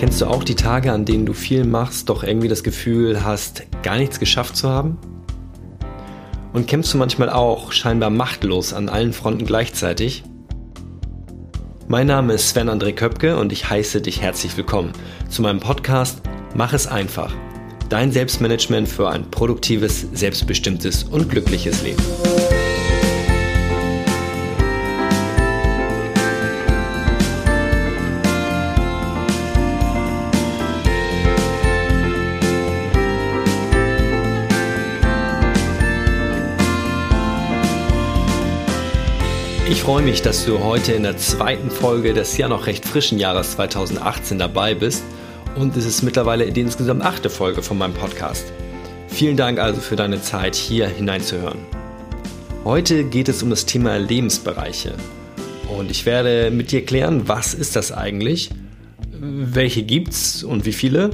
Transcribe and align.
Kennst 0.00 0.22
du 0.22 0.26
auch 0.28 0.44
die 0.44 0.54
Tage, 0.54 0.92
an 0.92 1.04
denen 1.04 1.26
du 1.26 1.34
viel 1.34 1.66
machst, 1.66 2.08
doch 2.08 2.24
irgendwie 2.24 2.48
das 2.48 2.62
Gefühl 2.62 3.22
hast, 3.22 3.64
gar 3.82 3.98
nichts 3.98 4.18
geschafft 4.18 4.56
zu 4.56 4.66
haben? 4.66 4.96
Und 6.54 6.66
kämpfst 6.66 6.94
du 6.94 6.96
manchmal 6.96 7.28
auch 7.28 7.70
scheinbar 7.70 8.08
machtlos 8.08 8.72
an 8.72 8.88
allen 8.88 9.12
Fronten 9.12 9.44
gleichzeitig? 9.44 10.24
Mein 11.86 12.06
Name 12.06 12.32
ist 12.32 12.48
Sven 12.48 12.70
André 12.70 12.94
Köpke 12.94 13.36
und 13.36 13.52
ich 13.52 13.68
heiße 13.68 14.00
dich 14.00 14.22
herzlich 14.22 14.56
willkommen 14.56 14.92
zu 15.28 15.42
meinem 15.42 15.60
Podcast 15.60 16.22
Mach 16.54 16.72
es 16.72 16.86
einfach. 16.86 17.34
Dein 17.90 18.10
Selbstmanagement 18.10 18.88
für 18.88 19.10
ein 19.10 19.30
produktives, 19.30 20.06
selbstbestimmtes 20.14 21.04
und 21.04 21.28
glückliches 21.28 21.82
Leben. 21.82 22.02
Ich 39.70 39.82
freue 39.82 40.02
mich, 40.02 40.20
dass 40.20 40.46
du 40.46 40.58
heute 40.58 40.94
in 40.94 41.04
der 41.04 41.16
zweiten 41.16 41.70
Folge 41.70 42.12
des 42.12 42.36
ja 42.36 42.48
noch 42.48 42.66
recht 42.66 42.84
frischen 42.84 43.20
Jahres 43.20 43.52
2018 43.52 44.36
dabei 44.36 44.74
bist 44.74 45.04
und 45.54 45.76
es 45.76 45.86
ist 45.86 46.02
mittlerweile 46.02 46.50
die 46.50 46.62
insgesamt 46.62 47.02
achte 47.04 47.30
Folge 47.30 47.62
von 47.62 47.78
meinem 47.78 47.94
Podcast. 47.94 48.52
Vielen 49.06 49.36
Dank 49.36 49.60
also 49.60 49.80
für 49.80 49.94
deine 49.94 50.20
Zeit, 50.20 50.56
hier 50.56 50.88
hineinzuhören. 50.88 51.60
Heute 52.64 53.04
geht 53.04 53.28
es 53.28 53.44
um 53.44 53.50
das 53.50 53.64
Thema 53.64 53.96
Lebensbereiche 53.96 54.94
und 55.68 55.92
ich 55.92 56.04
werde 56.04 56.50
mit 56.50 56.72
dir 56.72 56.84
klären, 56.84 57.28
was 57.28 57.54
ist 57.54 57.76
das 57.76 57.92
eigentlich, 57.92 58.50
welche 59.20 59.84
gibt's 59.84 60.42
und 60.42 60.66
wie 60.66 60.72
viele 60.72 61.10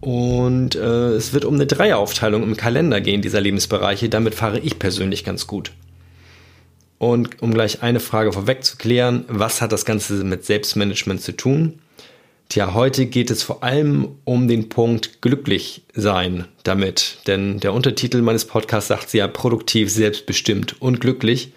und 0.00 0.74
äh, 0.74 1.10
es 1.10 1.34
wird 1.34 1.44
um 1.44 1.56
eine 1.56 1.66
Dreieraufteilung 1.66 2.44
im 2.44 2.56
Kalender 2.56 3.02
gehen 3.02 3.20
dieser 3.20 3.42
Lebensbereiche. 3.42 4.08
Damit 4.08 4.34
fahre 4.34 4.58
ich 4.58 4.78
persönlich 4.78 5.22
ganz 5.22 5.46
gut. 5.46 5.70
Und 7.04 7.42
um 7.42 7.52
gleich 7.52 7.82
eine 7.82 8.00
Frage 8.00 8.32
vorweg 8.32 8.64
zu 8.64 8.78
klären, 8.78 9.26
was 9.28 9.60
hat 9.60 9.72
das 9.72 9.84
Ganze 9.84 10.24
mit 10.24 10.46
Selbstmanagement 10.46 11.20
zu 11.20 11.32
tun? 11.32 11.80
Tja, 12.48 12.72
heute 12.72 13.04
geht 13.04 13.30
es 13.30 13.42
vor 13.42 13.62
allem 13.62 14.08
um 14.24 14.48
den 14.48 14.70
Punkt 14.70 15.20
glücklich 15.20 15.82
sein 15.92 16.46
damit. 16.62 17.18
Denn 17.26 17.60
der 17.60 17.74
Untertitel 17.74 18.22
meines 18.22 18.46
Podcasts 18.46 18.88
sagt 18.88 19.12
ja 19.12 19.28
produktiv, 19.28 19.90
selbstbestimmt 19.90 20.80
und 20.80 21.02
glücklich. 21.02 21.52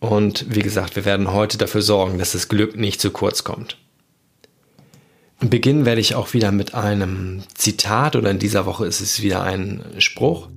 Und 0.00 0.44
wie 0.54 0.60
gesagt, 0.60 0.96
wir 0.96 1.06
werden 1.06 1.32
heute 1.32 1.56
dafür 1.56 1.80
sorgen, 1.80 2.18
dass 2.18 2.32
das 2.32 2.48
Glück 2.48 2.76
nicht 2.76 3.00
zu 3.00 3.10
kurz 3.10 3.44
kommt. 3.44 3.78
Beginnen 5.40 5.86
werde 5.86 6.02
ich 6.02 6.14
auch 6.14 6.34
wieder 6.34 6.52
mit 6.52 6.74
einem 6.74 7.42
Zitat 7.54 8.16
oder 8.16 8.30
in 8.30 8.38
dieser 8.38 8.66
Woche 8.66 8.84
ist 8.84 9.00
es 9.00 9.22
wieder 9.22 9.42
ein 9.44 9.82
Spruch. 9.96 10.48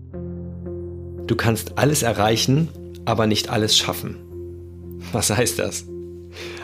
Du 1.28 1.36
kannst 1.38 1.78
alles 1.78 2.04
erreichen, 2.04 2.68
aber 3.06 3.28
nicht 3.28 3.50
alles 3.50 3.78
schaffen. 3.78 4.18
Was 5.12 5.30
heißt 5.30 5.60
das? 5.60 5.86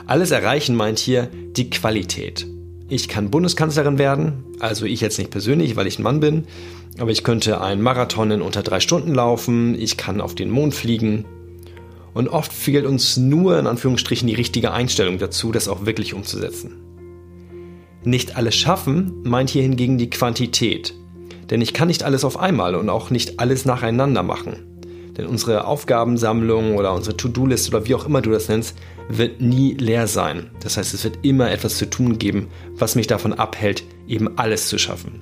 Alles 0.06 0.32
erreichen 0.32 0.76
meint 0.76 1.00
hier 1.00 1.30
die 1.56 1.70
Qualität. 1.70 2.48
Ich 2.90 3.08
kann 3.08 3.32
Bundeskanzlerin 3.32 3.98
werden, 3.98 4.44
also 4.60 4.86
ich 4.86 5.00
jetzt 5.00 5.18
nicht 5.18 5.32
persönlich, 5.32 5.76
weil 5.76 5.88
ich 5.88 6.00
ein 6.00 6.04
Mann 6.04 6.20
bin, 6.20 6.46
aber 7.00 7.12
ich 7.12 7.24
könnte 7.24 7.62
einen 7.62 7.82
Marathon 7.82 8.32
in 8.32 8.42
unter 8.42 8.64
drei 8.64 8.82
Stunden 8.82 9.14
laufen, 9.14 9.80
ich 9.80 9.96
kann 9.96 10.20
auf 10.20 10.36
den 10.36 10.50
Mond 10.50 10.76
fliegen. 10.76 11.26
Und 12.14 12.28
oft 12.28 12.52
fehlt 12.52 12.86
uns 12.86 13.16
nur 13.16 13.58
in 13.58 13.68
Anführungsstrichen 13.68 14.28
die 14.28 14.36
richtige 14.36 14.74
Einstellung 14.74 15.18
dazu, 15.18 15.54
das 15.54 15.70
auch 15.70 15.86
wirklich 15.86 16.14
umzusetzen. 16.14 16.74
Nicht 18.04 18.36
alles 18.36 18.56
schaffen 18.56 19.22
meint 19.24 19.50
hier 19.50 19.62
hingegen 19.62 19.98
die 19.98 20.10
Quantität. 20.10 20.94
Denn 21.50 21.62
ich 21.62 21.74
kann 21.74 21.88
nicht 21.88 22.04
alles 22.04 22.26
auf 22.26 22.38
einmal 22.38 22.76
und 22.76 22.90
auch 22.90 23.10
nicht 23.10 23.40
alles 23.40 23.64
nacheinander 23.64 24.24
machen. 24.24 24.71
Denn 25.18 25.26
unsere 25.26 25.66
Aufgabensammlung 25.66 26.76
oder 26.76 26.94
unsere 26.94 27.18
To-Do-Liste 27.18 27.76
oder 27.76 27.86
wie 27.86 27.96
auch 27.96 28.06
immer 28.06 28.22
du 28.22 28.32
das 28.32 28.48
nennst, 28.48 28.78
wird 29.10 29.42
nie 29.42 29.74
leer 29.74 30.08
sein. 30.08 30.52
Das 30.62 30.78
heißt, 30.78 30.94
es 30.94 31.04
wird 31.04 31.20
immer 31.24 31.52
etwas 31.52 31.78
zu 31.78 31.90
tun 31.90 32.18
geben, 32.18 32.48
was 32.76 32.96
mich 32.96 33.08
davon 33.08 33.34
abhält, 33.34 33.84
eben 34.08 34.38
alles 34.38 34.68
zu 34.68 34.78
schaffen. 34.78 35.22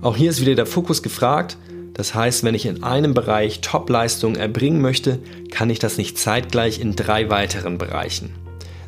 Auch 0.00 0.16
hier 0.16 0.30
ist 0.30 0.40
wieder 0.40 0.56
der 0.56 0.66
Fokus 0.66 1.02
gefragt. 1.02 1.56
Das 1.94 2.14
heißt, 2.14 2.42
wenn 2.42 2.54
ich 2.54 2.66
in 2.66 2.82
einem 2.82 3.14
Bereich 3.14 3.60
Top-Leistung 3.60 4.34
erbringen 4.34 4.80
möchte, 4.80 5.20
kann 5.50 5.70
ich 5.70 5.78
das 5.78 5.98
nicht 5.98 6.18
zeitgleich 6.18 6.80
in 6.80 6.96
drei 6.96 7.30
weiteren 7.30 7.78
Bereichen. 7.78 8.30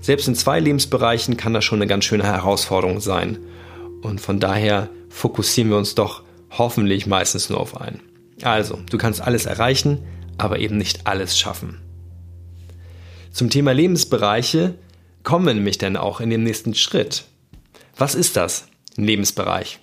Selbst 0.00 0.26
in 0.26 0.34
zwei 0.34 0.58
Lebensbereichen 0.58 1.36
kann 1.36 1.54
das 1.54 1.64
schon 1.64 1.78
eine 1.78 1.86
ganz 1.86 2.04
schöne 2.04 2.24
Herausforderung 2.24 3.00
sein. 3.00 3.38
Und 4.02 4.20
von 4.20 4.40
daher 4.40 4.88
fokussieren 5.08 5.70
wir 5.70 5.78
uns 5.78 5.94
doch 5.94 6.22
hoffentlich 6.50 7.06
meistens 7.06 7.48
nur 7.48 7.60
auf 7.60 7.80
einen. 7.80 8.00
Also, 8.42 8.80
du 8.90 8.98
kannst 8.98 9.20
alles 9.20 9.46
erreichen, 9.46 9.98
aber 10.38 10.58
eben 10.58 10.76
nicht 10.76 11.06
alles 11.06 11.38
schaffen. 11.38 11.80
Zum 13.30 13.50
Thema 13.50 13.72
Lebensbereiche 13.72 14.74
kommen 15.22 15.46
wir 15.46 15.54
nämlich 15.54 15.78
dann 15.78 15.96
auch 15.96 16.20
in 16.20 16.30
dem 16.30 16.44
nächsten 16.44 16.74
Schritt. 16.74 17.24
Was 17.96 18.14
ist 18.14 18.36
das, 18.36 18.66
ein 18.96 19.04
Lebensbereich? 19.04 19.80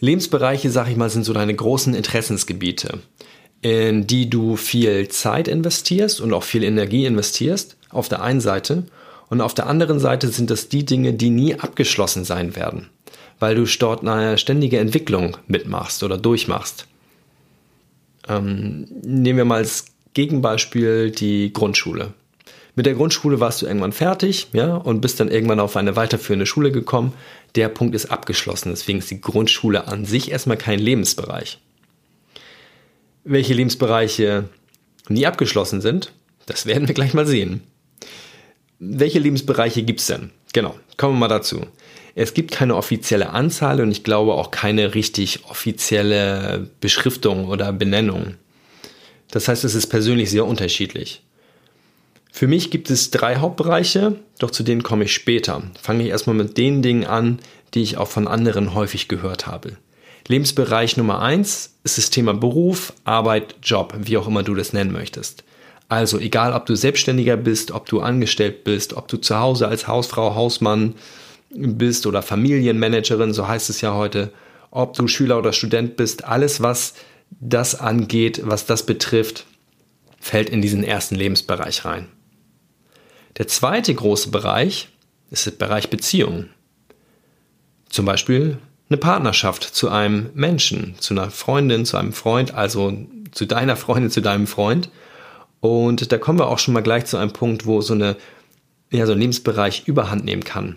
Lebensbereiche, 0.00 0.70
sag 0.70 0.88
ich 0.88 0.96
mal, 0.96 1.10
sind 1.10 1.24
so 1.24 1.32
deine 1.32 1.54
großen 1.54 1.94
Interessensgebiete, 1.94 3.00
in 3.62 4.06
die 4.06 4.28
du 4.28 4.56
viel 4.56 5.08
Zeit 5.08 5.48
investierst 5.48 6.20
und 6.20 6.32
auch 6.32 6.42
viel 6.42 6.64
Energie 6.64 7.06
investierst, 7.06 7.76
auf 7.90 8.08
der 8.08 8.22
einen 8.22 8.40
Seite. 8.40 8.84
Und 9.30 9.40
auf 9.40 9.54
der 9.54 9.66
anderen 9.66 9.98
Seite 9.98 10.28
sind 10.28 10.50
das 10.50 10.68
die 10.68 10.84
Dinge, 10.84 11.14
die 11.14 11.30
nie 11.30 11.54
abgeschlossen 11.54 12.24
sein 12.24 12.56
werden 12.56 12.90
weil 13.44 13.56
du 13.56 13.66
dort 13.78 14.08
eine 14.08 14.38
ständige 14.38 14.78
Entwicklung 14.78 15.36
mitmachst 15.48 16.02
oder 16.02 16.16
durchmachst. 16.16 16.86
Ähm, 18.26 18.86
nehmen 19.02 19.36
wir 19.36 19.44
mal 19.44 19.56
als 19.56 19.84
Gegenbeispiel 20.14 21.10
die 21.10 21.52
Grundschule. 21.52 22.14
Mit 22.74 22.86
der 22.86 22.94
Grundschule 22.94 23.40
warst 23.40 23.60
du 23.60 23.66
irgendwann 23.66 23.92
fertig, 23.92 24.48
ja, 24.54 24.74
und 24.76 25.02
bist 25.02 25.20
dann 25.20 25.30
irgendwann 25.30 25.60
auf 25.60 25.76
eine 25.76 25.94
weiterführende 25.94 26.46
Schule 26.46 26.72
gekommen. 26.72 27.12
Der 27.54 27.68
Punkt 27.68 27.94
ist 27.94 28.06
abgeschlossen, 28.06 28.70
deswegen 28.70 29.00
ist 29.00 29.10
die 29.10 29.20
Grundschule 29.20 29.88
an 29.88 30.06
sich 30.06 30.30
erstmal 30.30 30.56
kein 30.56 30.78
Lebensbereich. 30.78 31.60
Welche 33.24 33.52
Lebensbereiche 33.52 34.48
nie 35.10 35.26
abgeschlossen 35.26 35.82
sind, 35.82 36.14
das 36.46 36.64
werden 36.64 36.88
wir 36.88 36.94
gleich 36.94 37.12
mal 37.12 37.26
sehen. 37.26 37.60
Welche 38.78 39.18
Lebensbereiche 39.18 39.82
gibt 39.82 40.00
es 40.00 40.06
denn? 40.06 40.30
Genau, 40.54 40.76
kommen 40.96 41.16
wir 41.16 41.20
mal 41.20 41.28
dazu. 41.28 41.66
Es 42.14 42.34
gibt 42.34 42.52
keine 42.52 42.76
offizielle 42.76 43.30
Anzahl 43.30 43.80
und 43.80 43.90
ich 43.90 44.04
glaube 44.04 44.34
auch 44.34 44.50
keine 44.50 44.94
richtig 44.94 45.44
offizielle 45.46 46.70
Beschriftung 46.80 47.48
oder 47.48 47.72
Benennung. 47.72 48.34
Das 49.30 49.48
heißt, 49.48 49.64
es 49.64 49.74
ist 49.74 49.88
persönlich 49.88 50.30
sehr 50.30 50.46
unterschiedlich. 50.46 51.22
Für 52.30 52.46
mich 52.46 52.70
gibt 52.70 52.90
es 52.90 53.10
drei 53.10 53.36
Hauptbereiche, 53.36 54.16
doch 54.38 54.50
zu 54.50 54.62
denen 54.62 54.82
komme 54.82 55.04
ich 55.04 55.14
später. 55.14 55.62
Fange 55.80 56.04
ich 56.04 56.10
erstmal 56.10 56.36
mit 56.36 56.56
den 56.56 56.82
Dingen 56.82 57.04
an, 57.04 57.38
die 57.74 57.82
ich 57.82 57.96
auch 57.96 58.08
von 58.08 58.28
anderen 58.28 58.74
häufig 58.74 59.08
gehört 59.08 59.46
habe. 59.46 59.76
Lebensbereich 60.26 60.96
Nummer 60.96 61.20
eins 61.20 61.74
ist 61.84 61.98
das 61.98 62.10
Thema 62.10 62.32
Beruf, 62.32 62.92
Arbeit, 63.04 63.56
Job, 63.62 63.94
wie 63.98 64.16
auch 64.16 64.26
immer 64.26 64.42
du 64.42 64.54
das 64.54 64.72
nennen 64.72 64.92
möchtest. 64.92 65.44
Also 65.88 66.18
egal, 66.18 66.54
ob 66.54 66.66
du 66.66 66.74
Selbstständiger 66.74 67.36
bist, 67.36 67.72
ob 67.72 67.86
du 67.86 68.00
angestellt 68.00 68.64
bist, 68.64 68.94
ob 68.94 69.06
du 69.08 69.18
zu 69.18 69.38
Hause 69.38 69.68
als 69.68 69.86
Hausfrau, 69.86 70.34
Hausmann 70.34 70.94
bist 71.54 72.06
oder 72.06 72.22
Familienmanagerin, 72.22 73.32
so 73.32 73.46
heißt 73.46 73.70
es 73.70 73.80
ja 73.80 73.94
heute, 73.94 74.32
ob 74.70 74.94
du 74.94 75.06
Schüler 75.06 75.38
oder 75.38 75.52
Student 75.52 75.96
bist, 75.96 76.24
alles 76.24 76.62
was 76.62 76.94
das 77.30 77.74
angeht, 77.74 78.42
was 78.44 78.66
das 78.66 78.86
betrifft, 78.86 79.46
fällt 80.20 80.50
in 80.50 80.62
diesen 80.62 80.84
ersten 80.84 81.14
Lebensbereich 81.14 81.84
rein. 81.84 82.08
Der 83.36 83.48
zweite 83.48 83.94
große 83.94 84.30
Bereich 84.30 84.88
ist 85.30 85.46
der 85.46 85.52
Bereich 85.52 85.90
Beziehungen. 85.90 86.50
Zum 87.88 88.04
Beispiel 88.04 88.58
eine 88.88 88.98
Partnerschaft 88.98 89.62
zu 89.62 89.88
einem 89.88 90.30
Menschen, 90.34 90.94
zu 90.98 91.14
einer 91.14 91.30
Freundin, 91.30 91.84
zu 91.84 91.96
einem 91.96 92.12
Freund, 92.12 92.54
also 92.54 92.92
zu 93.32 93.46
deiner 93.46 93.76
Freundin, 93.76 94.10
zu 94.10 94.20
deinem 94.20 94.46
Freund. 94.46 94.90
Und 95.60 96.12
da 96.12 96.18
kommen 96.18 96.38
wir 96.38 96.48
auch 96.48 96.58
schon 96.58 96.74
mal 96.74 96.82
gleich 96.82 97.06
zu 97.06 97.16
einem 97.16 97.32
Punkt, 97.32 97.66
wo 97.66 97.80
so, 97.80 97.94
eine, 97.94 98.16
ja, 98.90 99.06
so 99.06 99.12
ein 99.12 99.18
Lebensbereich 99.18 99.86
überhand 99.86 100.24
nehmen 100.24 100.44
kann. 100.44 100.76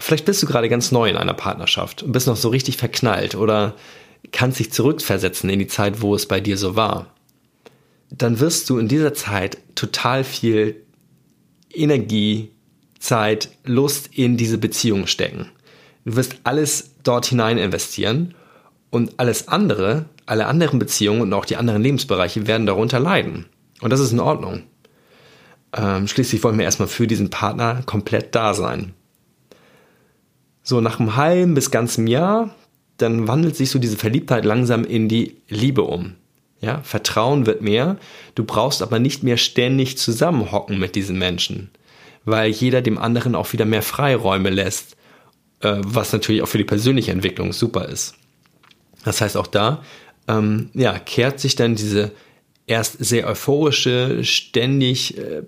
Vielleicht 0.00 0.24
bist 0.24 0.42
du 0.42 0.46
gerade 0.46 0.68
ganz 0.70 0.92
neu 0.92 1.10
in 1.10 1.16
einer 1.16 1.34
Partnerschaft 1.34 2.02
und 2.02 2.12
bist 2.12 2.26
noch 2.26 2.36
so 2.36 2.48
richtig 2.48 2.78
verknallt 2.78 3.34
oder 3.34 3.74
kannst 4.32 4.58
dich 4.58 4.72
zurückversetzen 4.72 5.50
in 5.50 5.58
die 5.58 5.66
Zeit, 5.66 6.00
wo 6.00 6.14
es 6.14 6.26
bei 6.26 6.40
dir 6.40 6.56
so 6.56 6.74
war. 6.74 7.14
Dann 8.10 8.40
wirst 8.40 8.68
du 8.70 8.78
in 8.78 8.88
dieser 8.88 9.14
Zeit 9.14 9.58
total 9.74 10.24
viel 10.24 10.82
Energie, 11.72 12.50
Zeit, 12.98 13.50
Lust 13.64 14.08
in 14.14 14.36
diese 14.36 14.58
Beziehung 14.58 15.06
stecken. 15.06 15.50
Du 16.04 16.16
wirst 16.16 16.36
alles 16.44 16.92
dort 17.02 17.26
hinein 17.26 17.58
investieren 17.58 18.34
und 18.88 19.12
alles 19.18 19.48
andere, 19.48 20.06
alle 20.24 20.46
anderen 20.46 20.78
Beziehungen 20.78 21.20
und 21.20 21.32
auch 21.34 21.44
die 21.44 21.56
anderen 21.56 21.82
Lebensbereiche 21.82 22.46
werden 22.46 22.66
darunter 22.66 23.00
leiden. 23.00 23.46
Und 23.80 23.90
das 23.90 24.00
ist 24.00 24.12
in 24.12 24.20
Ordnung. 24.20 24.62
Ähm, 25.76 26.08
schließlich 26.08 26.42
wollen 26.42 26.58
wir 26.58 26.64
erstmal 26.64 26.88
für 26.88 27.06
diesen 27.06 27.30
Partner 27.30 27.82
komplett 27.84 28.34
da 28.34 28.54
sein. 28.54 28.94
So, 30.62 30.80
nach 30.80 31.00
einem 31.00 31.16
halben 31.16 31.54
bis 31.54 31.70
ganzen 31.70 32.06
Jahr, 32.06 32.54
dann 32.98 33.28
wandelt 33.28 33.56
sich 33.56 33.70
so 33.70 33.78
diese 33.78 33.96
Verliebtheit 33.96 34.44
langsam 34.44 34.84
in 34.84 35.08
die 35.08 35.36
Liebe 35.48 35.82
um. 35.82 36.14
Ja, 36.60 36.82
Vertrauen 36.82 37.46
wird 37.46 37.62
mehr. 37.62 37.96
Du 38.34 38.44
brauchst 38.44 38.82
aber 38.82 38.98
nicht 38.98 39.22
mehr 39.22 39.38
ständig 39.38 39.96
zusammenhocken 39.96 40.78
mit 40.78 40.94
diesen 40.94 41.18
Menschen, 41.18 41.70
weil 42.26 42.50
jeder 42.50 42.82
dem 42.82 42.98
anderen 42.98 43.34
auch 43.34 43.54
wieder 43.54 43.64
mehr 43.64 43.82
Freiräume 43.82 44.50
lässt, 44.50 44.96
äh, 45.60 45.76
was 45.78 46.12
natürlich 46.12 46.42
auch 46.42 46.48
für 46.48 46.58
die 46.58 46.64
persönliche 46.64 47.12
Entwicklung 47.12 47.54
super 47.54 47.88
ist. 47.88 48.14
Das 49.04 49.22
heißt, 49.22 49.38
auch 49.38 49.46
da 49.46 49.82
ähm, 50.28 50.70
ja, 50.74 50.98
kehrt 50.98 51.40
sich 51.40 51.56
dann 51.56 51.74
diese 51.74 52.12
erst 52.66 53.02
sehr 53.02 53.26
euphorische, 53.26 54.22
ständig 54.24 55.18
äh, 55.18 55.42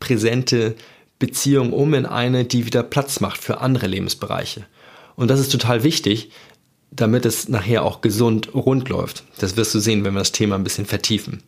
präsente 0.00 0.74
Beziehung 1.18 1.72
um 1.72 1.94
in 1.94 2.06
eine, 2.06 2.44
die 2.44 2.66
wieder 2.66 2.82
Platz 2.82 3.20
macht 3.20 3.40
für 3.40 3.60
andere 3.60 3.86
Lebensbereiche. 3.86 4.66
Und 5.16 5.28
das 5.30 5.40
ist 5.40 5.50
total 5.50 5.82
wichtig, 5.82 6.30
damit 6.90 7.26
es 7.26 7.48
nachher 7.48 7.84
auch 7.84 8.00
gesund 8.00 8.54
rund 8.54 8.88
läuft. 8.88 9.24
Das 9.38 9.56
wirst 9.56 9.74
du 9.74 9.78
sehen, 9.78 10.04
wenn 10.04 10.14
wir 10.14 10.20
das 10.20 10.32
Thema 10.32 10.56
ein 10.56 10.64
bisschen 10.64 10.86
vertiefen. 10.86 11.42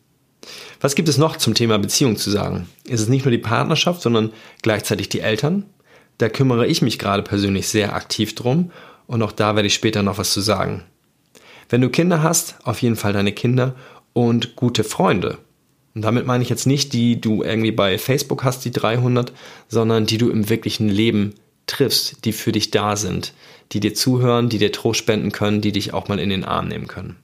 Was 0.81 0.95
gibt 0.95 1.09
es 1.09 1.19
noch 1.19 1.37
zum 1.37 1.55
Thema 1.55 1.79
Beziehung 1.79 2.17
zu 2.17 2.31
sagen? 2.31 2.69
Es 2.89 3.01
ist 3.01 3.09
nicht 3.09 3.25
nur 3.25 3.33
die 3.33 3.39
Partnerschaft, 3.39 4.01
sondern 4.01 4.33
gleichzeitig 4.63 5.09
die 5.09 5.21
Eltern. 5.21 5.67
Da 6.19 6.29
kümmere 6.29 6.67
ich 6.67 6.83
mich 6.83 6.99
gerade 6.99 7.23
persönlich 7.23 7.69
sehr 7.69 7.95
aktiv 7.95 8.35
drum 8.35 8.71
und 9.07 9.23
auch 9.23 9.33
da 9.33 9.55
werde 9.57 9.67
ich 9.67 9.75
später 9.75 10.03
noch 10.03 10.19
was 10.19 10.33
zu 10.33 10.41
sagen. 10.41 10.85
Wenn 11.69 11.81
du 11.81 11.91
Kinder 11.91 12.23
hast, 12.23 12.57
auf 12.65 12.81
jeden 12.83 12.97
Fall 12.97 13.13
deine 13.13 13.33
Kinder 13.33 13.75
und 14.13 14.57
gute 14.57 14.85
Freunde. 14.85 15.39
Und 15.99 16.03
damit 16.03 16.27
meine 16.27 16.45
ich 16.45 16.49
jetzt 16.49 16.69
nicht 16.69 16.93
die, 16.93 17.21
du 17.21 17.43
irgendwie 17.43 17.73
bei 17.73 17.99
Facebook 17.99 18.45
hast, 18.45 18.65
die 18.65 18.71
300, 18.71 19.33
sondern 19.67 20.07
die 20.07 20.17
du 20.17 20.31
im 20.31 20.49
wirklichen 20.49 20.89
Leben 20.89 21.35
triffst, 21.67 22.25
die 22.25 22.33
für 22.33 22.53
dich 22.53 22.71
da 22.71 22.95
sind, 22.95 23.33
die 23.73 23.81
dir 23.81 23.95
zuhören, 23.95 24.49
die 24.49 24.59
dir 24.59 24.71
Trost 24.71 25.01
spenden 25.01 25.33
können, 25.33 25.61
die 25.61 25.73
dich 25.73 25.95
auch 25.95 26.07
mal 26.07 26.21
in 26.21 26.31
den 26.31 26.45
Arm 26.45 26.69
nehmen 26.69 26.87
können. 26.87 27.17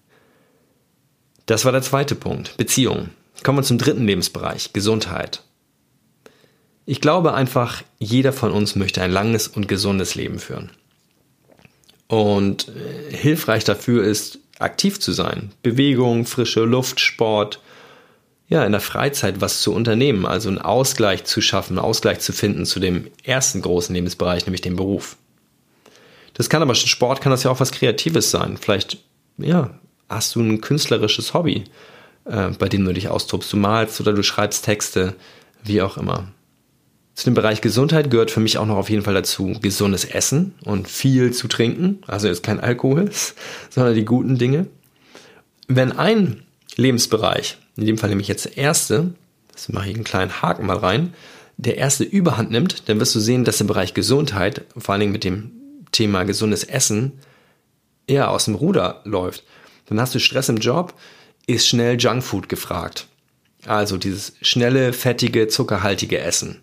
Das 1.46 1.64
war 1.64 1.70
der 1.70 1.82
zweite 1.82 2.16
Punkt, 2.16 2.56
Beziehung. 2.56 3.10
Kommen 3.44 3.58
wir 3.58 3.62
zum 3.62 3.78
dritten 3.78 4.08
Lebensbereich, 4.08 4.72
Gesundheit. 4.72 5.44
Ich 6.84 7.00
glaube 7.00 7.32
einfach, 7.32 7.84
jeder 8.00 8.32
von 8.32 8.50
uns 8.50 8.74
möchte 8.74 9.02
ein 9.02 9.12
langes 9.12 9.46
und 9.46 9.68
gesundes 9.68 10.16
Leben 10.16 10.40
führen. 10.40 10.72
Und 12.08 12.66
äh, 12.70 13.16
hilfreich 13.16 13.62
dafür 13.62 14.02
ist, 14.02 14.40
aktiv 14.58 14.98
zu 14.98 15.12
sein. 15.12 15.52
Bewegung, 15.62 16.26
frische 16.26 16.64
Luft, 16.64 16.98
Sport. 16.98 17.60
Ja, 18.48 18.64
in 18.64 18.72
der 18.72 18.80
Freizeit 18.80 19.40
was 19.40 19.62
zu 19.62 19.72
unternehmen, 19.72 20.26
also 20.26 20.48
einen 20.48 20.58
Ausgleich 20.58 21.24
zu 21.24 21.40
schaffen, 21.40 21.78
einen 21.78 21.86
Ausgleich 21.86 22.20
zu 22.20 22.32
finden 22.32 22.66
zu 22.66 22.78
dem 22.78 23.10
ersten 23.22 23.62
großen 23.62 23.94
Lebensbereich, 23.94 24.44
nämlich 24.44 24.60
dem 24.60 24.76
Beruf. 24.76 25.16
Das 26.34 26.50
kann 26.50 26.62
aber 26.62 26.74
Sport 26.74 27.20
kann 27.20 27.30
das 27.30 27.44
ja 27.44 27.50
auch 27.50 27.60
was 27.60 27.72
Kreatives 27.72 28.30
sein. 28.30 28.58
Vielleicht, 28.58 28.98
ja, 29.38 29.78
hast 30.08 30.34
du 30.34 30.40
ein 30.40 30.60
künstlerisches 30.60 31.32
Hobby, 31.32 31.64
äh, 32.26 32.50
bei 32.50 32.68
dem 32.68 32.84
du 32.84 32.92
dich 32.92 33.08
austobst. 33.08 33.52
Du 33.52 33.56
malst 33.56 34.00
oder 34.00 34.12
du 34.12 34.22
schreibst 34.22 34.64
Texte, 34.64 35.14
wie 35.62 35.80
auch 35.80 35.96
immer. 35.96 36.28
Zu 37.14 37.26
dem 37.26 37.34
Bereich 37.34 37.60
Gesundheit 37.60 38.10
gehört 38.10 38.32
für 38.32 38.40
mich 38.40 38.58
auch 38.58 38.66
noch 38.66 38.76
auf 38.76 38.90
jeden 38.90 39.04
Fall 39.04 39.14
dazu 39.14 39.52
gesundes 39.62 40.04
Essen 40.04 40.54
und 40.64 40.88
viel 40.88 41.32
zu 41.32 41.46
trinken. 41.46 42.02
Also 42.08 42.26
jetzt 42.26 42.42
kein 42.42 42.60
Alkohol, 42.60 43.10
sondern 43.70 43.94
die 43.94 44.04
guten 44.04 44.36
Dinge. 44.36 44.66
Wenn 45.68 45.92
ein 45.92 46.42
Lebensbereich, 46.76 47.56
in 47.76 47.86
dem 47.86 47.98
Fall 47.98 48.08
nämlich 48.08 48.28
jetzt 48.28 48.44
der 48.44 48.56
erste, 48.56 49.14
das 49.52 49.68
mache 49.68 49.88
ich 49.88 49.94
einen 49.94 50.04
kleinen 50.04 50.42
Haken 50.42 50.66
mal 50.66 50.76
rein, 50.76 51.14
der 51.56 51.76
erste 51.76 52.04
Überhand 52.04 52.50
nimmt, 52.50 52.88
dann 52.88 53.00
wirst 53.00 53.14
du 53.14 53.20
sehen, 53.20 53.44
dass 53.44 53.58
der 53.58 53.64
Bereich 53.64 53.94
Gesundheit, 53.94 54.64
vor 54.76 54.92
allen 54.92 55.00
Dingen 55.00 55.12
mit 55.12 55.24
dem 55.24 55.52
Thema 55.92 56.24
gesundes 56.24 56.64
Essen, 56.64 57.12
eher 58.06 58.30
aus 58.30 58.46
dem 58.46 58.56
Ruder 58.56 59.00
läuft. 59.04 59.44
Dann 59.86 60.00
hast 60.00 60.14
du 60.14 60.18
Stress 60.18 60.48
im 60.48 60.56
Job, 60.56 60.94
ist 61.46 61.68
schnell 61.68 61.98
Junkfood 61.98 62.48
gefragt. 62.48 63.06
Also 63.66 63.96
dieses 63.96 64.34
schnelle, 64.42 64.92
fettige, 64.92 65.48
zuckerhaltige 65.48 66.18
Essen. 66.18 66.60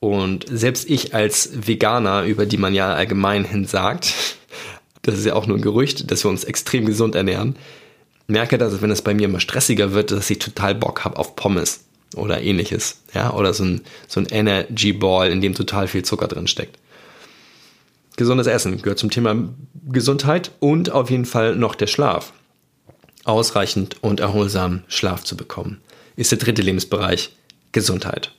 Und 0.00 0.46
selbst 0.50 0.88
ich 0.88 1.14
als 1.14 1.50
Veganer, 1.54 2.24
über 2.24 2.46
die 2.46 2.58
man 2.58 2.74
ja 2.74 2.92
allgemein 2.92 3.44
hin 3.44 3.66
sagt, 3.66 4.14
das 5.02 5.18
ist 5.18 5.26
ja 5.26 5.34
auch 5.34 5.46
nur 5.46 5.56
ein 5.56 5.62
Gerücht, 5.62 6.10
dass 6.10 6.24
wir 6.24 6.30
uns 6.30 6.44
extrem 6.44 6.86
gesund 6.86 7.14
ernähren, 7.14 7.56
merke, 8.28 8.58
dass 8.58 8.80
wenn 8.80 8.90
es 8.90 9.02
bei 9.02 9.14
mir 9.14 9.24
immer 9.24 9.40
stressiger 9.40 9.92
wird, 9.92 10.12
dass 10.12 10.30
ich 10.30 10.38
total 10.38 10.74
Bock 10.74 11.04
habe 11.04 11.16
auf 11.16 11.34
Pommes 11.34 11.84
oder 12.14 12.40
ähnliches. 12.40 13.02
Ja, 13.14 13.32
oder 13.32 13.52
so 13.52 13.64
ein, 13.64 13.80
so 14.06 14.20
ein 14.20 14.26
Energy 14.26 14.92
Ball, 14.92 15.30
in 15.30 15.40
dem 15.40 15.54
total 15.54 15.88
viel 15.88 16.04
Zucker 16.04 16.28
drin 16.28 16.46
steckt. 16.46 16.78
Gesundes 18.16 18.46
Essen 18.46 18.82
gehört 18.82 18.98
zum 18.98 19.10
Thema 19.10 19.48
Gesundheit 19.88 20.50
und 20.60 20.90
auf 20.90 21.10
jeden 21.10 21.24
Fall 21.24 21.56
noch 21.56 21.74
der 21.74 21.86
Schlaf. 21.86 22.32
Ausreichend 23.24 23.96
und 24.02 24.20
erholsam 24.20 24.82
Schlaf 24.88 25.24
zu 25.24 25.36
bekommen, 25.36 25.80
ist 26.16 26.30
der 26.30 26.38
dritte 26.38 26.62
Lebensbereich 26.62 27.30
Gesundheit. 27.72 28.32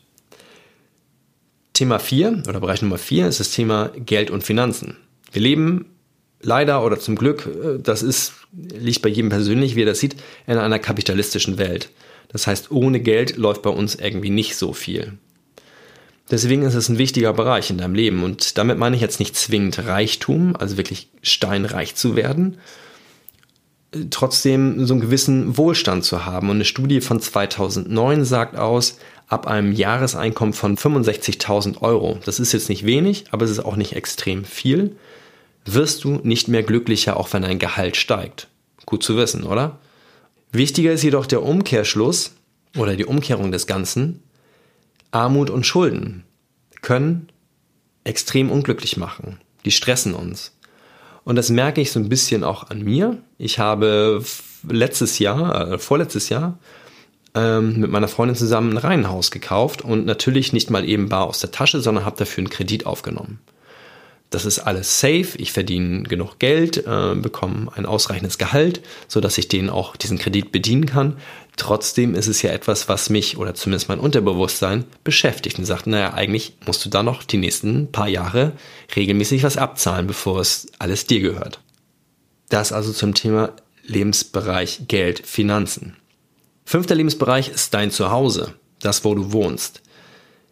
Thema 1.74 2.00
4 2.00 2.44
oder 2.48 2.60
Bereich 2.60 2.82
Nummer 2.82 2.98
4 2.98 3.28
ist 3.28 3.40
das 3.40 3.52
Thema 3.52 3.92
Geld 3.96 4.32
und 4.32 4.44
Finanzen. 4.44 4.98
Wir 5.32 5.42
leben 5.42 5.86
leider 6.42 6.84
oder 6.84 7.00
zum 7.00 7.16
Glück, 7.16 7.48
äh, 7.48 7.80
das 7.80 8.04
ist, 8.04 8.34
liegt 8.54 9.02
bei 9.02 9.10
jedem 9.10 9.30
persönlich, 9.30 9.76
wie 9.76 9.84
er 9.84 9.88
das 9.88 10.00
sieht, 10.00 10.16
in 10.48 10.58
einer 10.58 10.80
kapitalistischen 10.80 11.58
Welt. 11.58 11.90
Das 12.30 12.48
heißt, 12.48 12.72
ohne 12.72 13.00
Geld 13.00 13.38
läuft 13.38 13.62
bei 13.62 13.70
uns 13.70 13.96
irgendwie 13.96 14.30
nicht 14.30 14.56
so 14.56 14.74
viel. 14.74 15.14
Deswegen 16.32 16.62
ist 16.62 16.76
es 16.76 16.90
ein 16.90 17.00
wichtiger 17.00 17.34
Bereich 17.34 17.72
in 17.72 17.80
deinem 17.80 17.96
Leben 17.96 18.24
und 18.24 18.58
damit 18.60 18.78
meine 18.78 18.96
ich 18.96 19.02
jetzt 19.02 19.20
nicht 19.20 19.36
zwingend 19.36 19.80
Reichtum, 19.86 20.56
also 20.56 20.78
wirklich 20.78 21.10
steinreich 21.24 21.96
zu 21.96 22.16
werden, 22.16 22.60
trotzdem 24.12 24.86
so 24.86 24.94
einen 24.94 25.02
gewissen 25.02 25.58
Wohlstand 25.58 26.04
zu 26.06 26.26
haben. 26.26 26.50
Und 26.50 26.58
eine 26.58 26.66
Studie 26.66 27.02
von 27.02 27.20
2009 27.20 28.26
sagt 28.26 28.56
aus, 28.56 29.00
ab 29.28 29.48
einem 29.48 29.72
Jahreseinkommen 29.72 30.54
von 30.54 30.78
65.000 30.78 31.82
Euro, 31.82 32.20
das 32.26 32.40
ist 32.40 32.52
jetzt 32.52 32.70
nicht 32.70 32.86
wenig, 32.86 33.26
aber 33.32 33.46
es 33.46 33.52
ist 33.52 33.66
auch 33.66 33.76
nicht 33.76 33.96
extrem 33.96 34.46
viel, 34.46 34.96
wirst 35.66 36.04
du 36.04 36.20
nicht 36.24 36.48
mehr 36.48 36.64
glücklicher, 36.64 37.18
auch 37.18 37.32
wenn 37.34 37.44
dein 37.44 37.60
Gehalt 37.60 37.96
steigt. 37.96 38.48
Gut 38.86 39.04
zu 39.04 39.18
wissen, 39.18 39.44
oder? 39.44 39.80
Wichtiger 40.52 40.92
ist 40.92 41.04
jedoch 41.04 41.26
der 41.26 41.44
Umkehrschluss 41.44 42.36
oder 42.76 42.96
die 42.96 43.06
Umkehrung 43.06 43.52
des 43.52 43.68
Ganzen. 43.68 44.24
Armut 45.12 45.50
und 45.50 45.66
Schulden 45.66 46.24
können 46.82 47.30
extrem 48.04 48.52
unglücklich 48.52 48.98
machen. 48.98 49.40
Die 49.66 49.72
stressen 49.72 50.14
uns. 50.14 50.56
Und 51.24 51.36
das 51.36 51.50
merke 51.50 51.82
ich 51.82 51.92
so 51.92 52.00
ein 52.00 52.10
bisschen 52.10 52.44
auch 52.44 52.70
an 52.70 52.82
mir. 52.82 53.18
Ich 53.38 53.60
habe 53.60 54.24
letztes 54.68 55.20
Jahr, 55.20 55.74
äh, 55.74 55.78
vorletztes 55.78 56.30
Jahr, 56.30 56.58
ähm, 57.36 57.80
mit 57.80 57.92
meiner 57.92 58.08
Freundin 58.08 58.36
zusammen 58.36 58.74
ein 58.74 58.78
Reihenhaus 58.78 59.30
gekauft 59.30 59.84
und 59.84 60.06
natürlich 60.06 60.54
nicht 60.54 60.70
mal 60.72 60.88
eben 60.88 61.10
bar 61.10 61.28
aus 61.28 61.40
der 61.40 61.52
Tasche, 61.52 61.82
sondern 61.82 62.06
habe 62.06 62.18
dafür 62.18 62.42
einen 62.42 62.50
Kredit 62.50 62.86
aufgenommen. 62.86 63.40
Das 64.30 64.46
ist 64.46 64.60
alles 64.60 65.00
safe, 65.00 65.30
ich 65.38 65.52
verdiene 65.52 66.04
genug 66.04 66.38
Geld, 66.38 66.86
äh, 66.86 67.16
bekomme 67.16 67.72
ein 67.76 67.88
ausreichendes 67.88 68.38
Gehalt, 68.38 68.82
so 69.08 69.22
dass 69.22 69.40
ich 69.40 69.48
den 69.48 69.72
auch 69.72 69.96
diesen 69.96 70.20
Kredit 70.20 70.52
bedienen 70.52 70.86
kann. 70.86 71.18
Trotzdem 71.58 72.14
ist 72.14 72.28
es 72.28 72.44
ja 72.44 72.52
etwas, 72.52 72.88
was 72.88 73.10
mich 73.10 73.38
oder 73.38 73.56
zumindest 73.56 73.90
mein 73.90 74.00
Unterbewusstsein 74.00 74.86
beschäftigt 75.04 75.58
und 75.58 75.66
sagt, 75.66 75.88
naja, 75.88 76.14
eigentlich 76.14 76.54
musst 76.66 76.86
du 76.86 76.90
da 76.90 77.02
noch 77.02 77.24
die 77.24 77.38
nächsten 77.38 77.92
paar 77.92 78.08
Jahre 78.08 78.54
regelmäßig 78.96 79.42
was 79.42 79.58
abzahlen, 79.58 80.06
bevor 80.06 80.40
es 80.40 80.68
alles 80.78 81.08
dir 81.08 81.22
gehört. 81.22 81.60
Das 82.50 82.72
also 82.72 82.94
zum 82.94 83.16
Thema 83.16 83.54
Lebensbereich 83.84 84.82
Geld, 84.88 85.26
Finanzen. 85.26 85.96
Fünfter 86.66 86.94
Lebensbereich 86.94 87.50
ist 87.50 87.74
dein 87.74 87.90
Zuhause, 87.90 88.54
das, 88.80 89.04
wo 89.04 89.16
du 89.16 89.32
wohnst. 89.32 89.82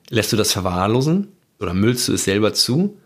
Lässt 0.09 0.33
du 0.33 0.37
das 0.37 0.51
verwahrlosen 0.51 1.31
oder 1.59 1.75
müllst 1.75 2.07
du 2.07 2.13
es 2.13 2.23
selber 2.23 2.53
zu? 2.53 2.97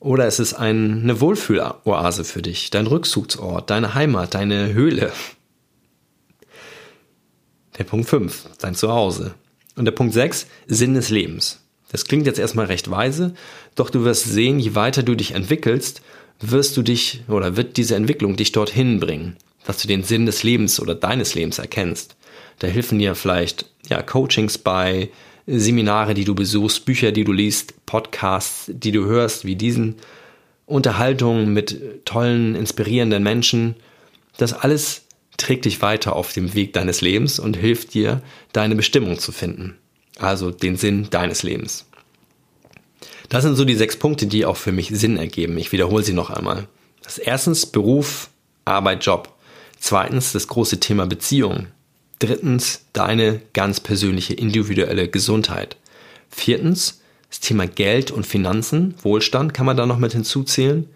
Oder 0.00 0.26
ist 0.28 0.38
es 0.38 0.54
ein, 0.54 1.02
eine 1.02 1.20
Wohlfühloase 1.20 2.24
für 2.24 2.42
dich, 2.42 2.70
dein 2.70 2.86
Rückzugsort, 2.86 3.68
deine 3.70 3.94
Heimat, 3.94 4.34
deine 4.34 4.72
Höhle? 4.72 5.12
Der 7.78 7.84
Punkt 7.84 8.08
5, 8.08 8.48
dein 8.60 8.74
Zuhause. 8.74 9.34
Und 9.76 9.84
der 9.84 9.92
Punkt 9.92 10.14
6, 10.14 10.46
Sinn 10.66 10.94
des 10.94 11.10
Lebens. 11.10 11.64
Das 11.90 12.04
klingt 12.04 12.26
jetzt 12.26 12.38
erstmal 12.38 12.66
recht 12.66 12.90
weise, 12.90 13.34
doch 13.74 13.90
du 13.90 14.04
wirst 14.04 14.24
sehen, 14.24 14.58
je 14.58 14.74
weiter 14.74 15.02
du 15.02 15.14
dich 15.14 15.32
entwickelst, 15.32 16.02
wirst 16.40 16.76
du 16.76 16.82
dich 16.82 17.22
oder 17.28 17.56
wird 17.56 17.76
diese 17.76 17.96
Entwicklung 17.96 18.36
dich 18.36 18.52
dorthin 18.52 19.00
bringen, 19.00 19.36
dass 19.64 19.80
du 19.80 19.88
den 19.88 20.04
Sinn 20.04 20.26
des 20.26 20.42
Lebens 20.42 20.80
oder 20.80 20.94
deines 20.94 21.34
Lebens 21.34 21.58
erkennst. 21.58 22.16
Da 22.58 22.66
helfen 22.66 22.98
dir 22.98 23.14
vielleicht 23.14 23.66
ja, 23.88 24.02
Coachings 24.02 24.58
bei, 24.58 25.08
Seminare, 25.48 26.14
die 26.14 26.24
du 26.24 26.34
besuchst, 26.34 26.84
Bücher, 26.84 27.10
die 27.10 27.24
du 27.24 27.32
liest, 27.32 27.86
Podcasts, 27.86 28.70
die 28.72 28.92
du 28.92 29.06
hörst, 29.06 29.44
wie 29.44 29.56
diesen, 29.56 29.96
Unterhaltungen 30.68 31.54
mit 31.54 32.04
tollen, 32.04 32.54
inspirierenden 32.54 33.22
Menschen. 33.22 33.74
Das 34.36 34.52
alles 34.52 35.02
trägt 35.38 35.64
dich 35.64 35.80
weiter 35.80 36.14
auf 36.14 36.32
dem 36.34 36.54
Weg 36.54 36.74
deines 36.74 37.00
Lebens 37.00 37.38
und 37.38 37.56
hilft 37.56 37.94
dir, 37.94 38.22
deine 38.52 38.76
Bestimmung 38.76 39.18
zu 39.18 39.32
finden. 39.32 39.78
Also 40.18 40.50
den 40.50 40.76
Sinn 40.76 41.08
deines 41.10 41.42
Lebens. 41.42 41.86
Das 43.30 43.44
sind 43.44 43.56
so 43.56 43.64
die 43.64 43.74
sechs 43.74 43.96
Punkte, 43.96 44.26
die 44.26 44.44
auch 44.44 44.56
für 44.56 44.72
mich 44.72 44.90
Sinn 44.92 45.16
ergeben. 45.16 45.56
Ich 45.58 45.72
wiederhole 45.72 46.02
sie 46.02 46.12
noch 46.12 46.30
einmal. 46.30 46.68
Das 47.02 47.18
erstens 47.18 47.64
Beruf, 47.66 48.28
Arbeit, 48.64 49.04
Job. 49.04 49.34
Zweitens 49.78 50.32
das 50.32 50.48
große 50.48 50.80
Thema 50.80 51.06
Beziehung. 51.06 51.68
Drittens 52.18 52.82
deine 52.92 53.40
ganz 53.52 53.80
persönliche 53.80 54.34
individuelle 54.34 55.08
Gesundheit. 55.08 55.76
Viertens 56.30 57.00
das 57.28 57.40
Thema 57.40 57.66
Geld 57.66 58.10
und 58.10 58.26
Finanzen, 58.26 58.94
Wohlstand 59.02 59.52
kann 59.54 59.66
man 59.66 59.76
da 59.76 59.86
noch 59.86 59.98
mit 59.98 60.12
hinzuzählen. 60.12 60.88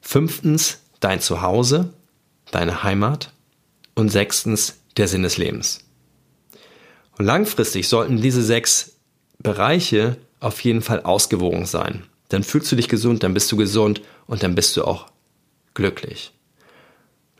Fünftens 0.00 0.78
dein 1.00 1.20
Zuhause, 1.20 1.92
deine 2.50 2.82
Heimat. 2.82 3.32
Und 3.94 4.08
sechstens 4.08 4.78
der 4.96 5.06
Sinn 5.06 5.22
des 5.22 5.36
Lebens. 5.36 5.80
Und 7.18 7.26
langfristig 7.26 7.88
sollten 7.88 8.16
diese 8.16 8.42
sechs 8.42 8.92
Bereiche 9.38 10.16
auf 10.40 10.60
jeden 10.60 10.80
Fall 10.80 11.02
ausgewogen 11.02 11.66
sein. 11.66 12.04
Dann 12.30 12.42
fühlst 12.42 12.72
du 12.72 12.76
dich 12.76 12.88
gesund, 12.88 13.22
dann 13.22 13.34
bist 13.34 13.52
du 13.52 13.56
gesund 13.56 14.00
und 14.26 14.42
dann 14.42 14.54
bist 14.54 14.76
du 14.76 14.84
auch 14.84 15.08
glücklich. 15.74 16.32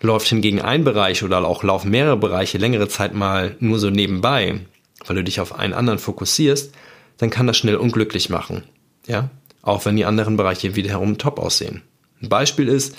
Läuft 0.02 0.26
hingegen 0.26 0.60
ein 0.60 0.82
Bereich 0.82 1.22
oder 1.22 1.46
auch 1.46 1.62
laufen 1.62 1.90
mehrere 1.90 2.16
Bereiche 2.16 2.58
längere 2.58 2.88
Zeit 2.88 3.14
mal 3.14 3.56
nur 3.60 3.78
so 3.78 3.88
nebenbei, 3.88 4.58
weil 5.06 5.16
du 5.16 5.24
dich 5.24 5.40
auf 5.40 5.54
einen 5.54 5.72
anderen 5.72 6.00
fokussierst, 6.00 6.74
dann 7.18 7.30
kann 7.30 7.46
das 7.46 7.56
schnell 7.56 7.76
unglücklich 7.76 8.28
machen. 8.28 8.64
Ja? 9.06 9.30
Auch 9.62 9.84
wenn 9.84 9.96
die 9.96 10.04
anderen 10.04 10.36
Bereiche 10.36 10.74
wiederum 10.74 11.18
top 11.18 11.38
aussehen. 11.38 11.82
Ein 12.20 12.28
Beispiel 12.28 12.68
ist, 12.68 12.96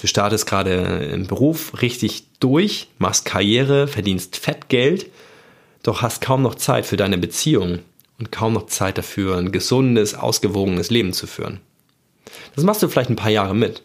du 0.00 0.06
startest 0.06 0.46
gerade 0.46 0.74
im 1.12 1.26
Beruf 1.26 1.82
richtig 1.82 2.24
durch, 2.38 2.88
machst 2.98 3.24
Karriere, 3.24 3.88
verdienst 3.88 4.36
Fettgeld, 4.36 5.10
doch 5.82 6.02
hast 6.02 6.20
kaum 6.20 6.42
noch 6.42 6.54
Zeit 6.54 6.86
für 6.86 6.96
deine 6.96 7.18
Beziehung 7.18 7.80
und 8.20 8.30
kaum 8.30 8.52
noch 8.52 8.66
Zeit 8.66 8.96
dafür, 8.96 9.38
ein 9.38 9.50
gesundes, 9.50 10.14
ausgewogenes 10.14 10.90
Leben 10.90 11.12
zu 11.12 11.26
führen. 11.26 11.60
Das 12.54 12.62
machst 12.64 12.82
du 12.82 12.88
vielleicht 12.88 13.10
ein 13.10 13.16
paar 13.16 13.30
Jahre 13.30 13.54
mit. 13.54 13.82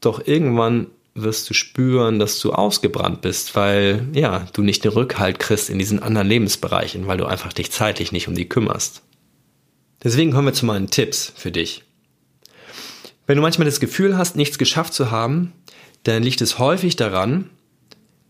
Doch 0.00 0.26
irgendwann 0.26 0.88
wirst 1.22 1.48
du 1.48 1.54
spüren, 1.54 2.18
dass 2.18 2.38
du 2.40 2.52
ausgebrannt 2.52 3.20
bist, 3.20 3.54
weil 3.56 4.06
ja, 4.12 4.46
du 4.52 4.62
nicht 4.62 4.84
den 4.84 4.92
Rückhalt 4.92 5.38
kriegst 5.38 5.70
in 5.70 5.78
diesen 5.78 6.02
anderen 6.02 6.28
Lebensbereichen, 6.28 7.06
weil 7.06 7.18
du 7.18 7.26
einfach 7.26 7.52
dich 7.52 7.70
zeitlich 7.70 8.12
nicht 8.12 8.28
um 8.28 8.34
die 8.34 8.48
kümmerst. 8.48 9.02
Deswegen 10.02 10.32
kommen 10.32 10.46
wir 10.46 10.54
zu 10.54 10.66
meinen 10.66 10.90
Tipps 10.90 11.32
für 11.36 11.50
dich. 11.50 11.84
Wenn 13.26 13.36
du 13.36 13.42
manchmal 13.42 13.66
das 13.66 13.80
Gefühl 13.80 14.16
hast, 14.16 14.36
nichts 14.36 14.58
geschafft 14.58 14.94
zu 14.94 15.10
haben, 15.10 15.52
dann 16.04 16.22
liegt 16.22 16.40
es 16.40 16.58
häufig 16.58 16.96
daran, 16.96 17.50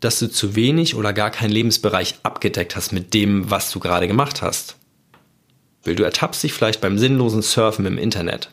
dass 0.00 0.18
du 0.18 0.30
zu 0.30 0.56
wenig 0.56 0.94
oder 0.94 1.12
gar 1.12 1.30
keinen 1.30 1.52
Lebensbereich 1.52 2.16
abgedeckt 2.22 2.74
hast 2.74 2.92
mit 2.92 3.14
dem, 3.14 3.50
was 3.50 3.70
du 3.70 3.80
gerade 3.80 4.08
gemacht 4.08 4.42
hast. 4.42 4.76
Weil 5.84 5.94
du 5.94 6.02
ertappst 6.02 6.42
dich 6.42 6.52
vielleicht 6.52 6.80
beim 6.80 6.98
sinnlosen 6.98 7.42
Surfen 7.42 7.86
im 7.86 7.98
Internet. 7.98 8.50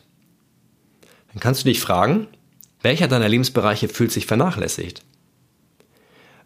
Dann 1.32 1.40
kannst 1.40 1.64
du 1.64 1.68
dich 1.68 1.80
fragen, 1.80 2.28
welcher 2.82 3.08
deiner 3.08 3.28
Lebensbereiche 3.28 3.88
fühlt 3.88 4.12
sich 4.12 4.26
vernachlässigt? 4.26 5.02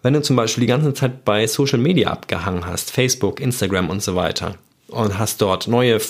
Wenn 0.03 0.15
du 0.15 0.23
zum 0.23 0.37
Beispiel 0.37 0.63
die 0.63 0.69
ganze 0.69 0.95
Zeit 0.95 1.25
bei 1.25 1.47
Social 1.47 1.79
Media 1.79 2.09
abgehangen 2.11 2.67
hast, 2.67 2.91
Facebook, 2.91 3.41
Instagram 3.41 3.89
und 3.89 4.03
so 4.03 4.17
weiter, 4.17 4.57
und 4.89 5.19
hast 5.19 5.41
dort 5.41 5.69
neue 5.69 6.01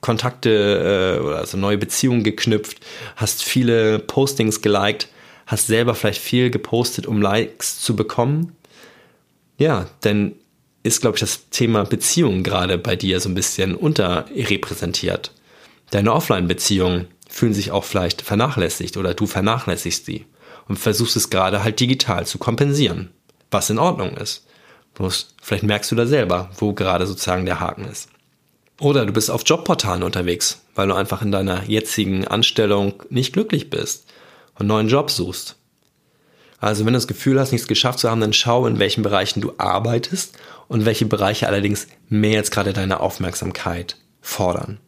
Kontakte 0.00 1.18
äh, 1.18 1.20
oder 1.20 1.38
also 1.38 1.56
neue 1.56 1.78
Beziehungen 1.78 2.22
geknüpft, 2.22 2.78
hast 3.16 3.42
viele 3.44 3.98
Postings 3.98 4.62
geliked, 4.62 5.08
hast 5.46 5.66
selber 5.66 5.94
vielleicht 5.94 6.20
viel 6.20 6.50
gepostet, 6.50 7.06
um 7.06 7.20
Likes 7.20 7.80
zu 7.80 7.94
bekommen. 7.94 8.56
Ja, 9.58 9.86
dann 10.00 10.32
ist, 10.82 11.00
glaube 11.00 11.16
ich, 11.16 11.20
das 11.20 11.48
Thema 11.50 11.84
Beziehung 11.84 12.42
gerade 12.42 12.78
bei 12.78 12.96
dir 12.96 13.20
so 13.20 13.28
ein 13.28 13.34
bisschen 13.34 13.74
unterrepräsentiert. 13.74 15.32
Deine 15.90 16.12
Offline-Beziehungen 16.12 17.06
fühlen 17.32 17.54
sich 17.54 17.70
auch 17.70 17.84
vielleicht 17.84 18.20
vernachlässigt 18.20 18.98
oder 18.98 19.14
du 19.14 19.26
vernachlässigst 19.26 20.04
sie 20.04 20.26
und 20.68 20.78
versuchst 20.78 21.16
es 21.16 21.30
gerade 21.30 21.64
halt 21.64 21.80
digital 21.80 22.26
zu 22.26 22.38
kompensieren, 22.38 23.10
was 23.50 23.70
in 23.70 23.78
Ordnung 23.78 24.16
ist. 24.18 24.46
Bloß 24.94 25.34
vielleicht 25.40 25.64
merkst 25.64 25.90
du 25.90 25.96
da 25.96 26.06
selber, 26.06 26.50
wo 26.58 26.74
gerade 26.74 27.06
sozusagen 27.06 27.46
der 27.46 27.58
Haken 27.58 27.86
ist. 27.86 28.10
Oder 28.78 29.06
du 29.06 29.12
bist 29.12 29.30
auf 29.30 29.44
Jobportalen 29.46 30.02
unterwegs, 30.02 30.60
weil 30.74 30.88
du 30.88 30.94
einfach 30.94 31.22
in 31.22 31.32
deiner 31.32 31.64
jetzigen 31.64 32.28
Anstellung 32.28 33.02
nicht 33.08 33.32
glücklich 33.32 33.70
bist 33.70 34.04
und 34.54 34.60
einen 34.60 34.68
neuen 34.68 34.88
Job 34.88 35.10
suchst. 35.10 35.56
Also 36.58 36.84
wenn 36.84 36.92
du 36.92 36.98
das 36.98 37.08
Gefühl 37.08 37.40
hast, 37.40 37.52
nichts 37.52 37.66
geschafft 37.66 37.98
zu 37.98 38.10
haben, 38.10 38.20
dann 38.20 38.34
schau, 38.34 38.66
in 38.66 38.78
welchen 38.78 39.02
Bereichen 39.02 39.40
du 39.40 39.54
arbeitest 39.56 40.36
und 40.68 40.84
welche 40.84 41.06
Bereiche 41.06 41.48
allerdings 41.48 41.86
mehr 42.08 42.32
jetzt 42.32 42.52
gerade 42.52 42.74
deine 42.74 43.00
Aufmerksamkeit 43.00 43.96
fordern. 44.20 44.78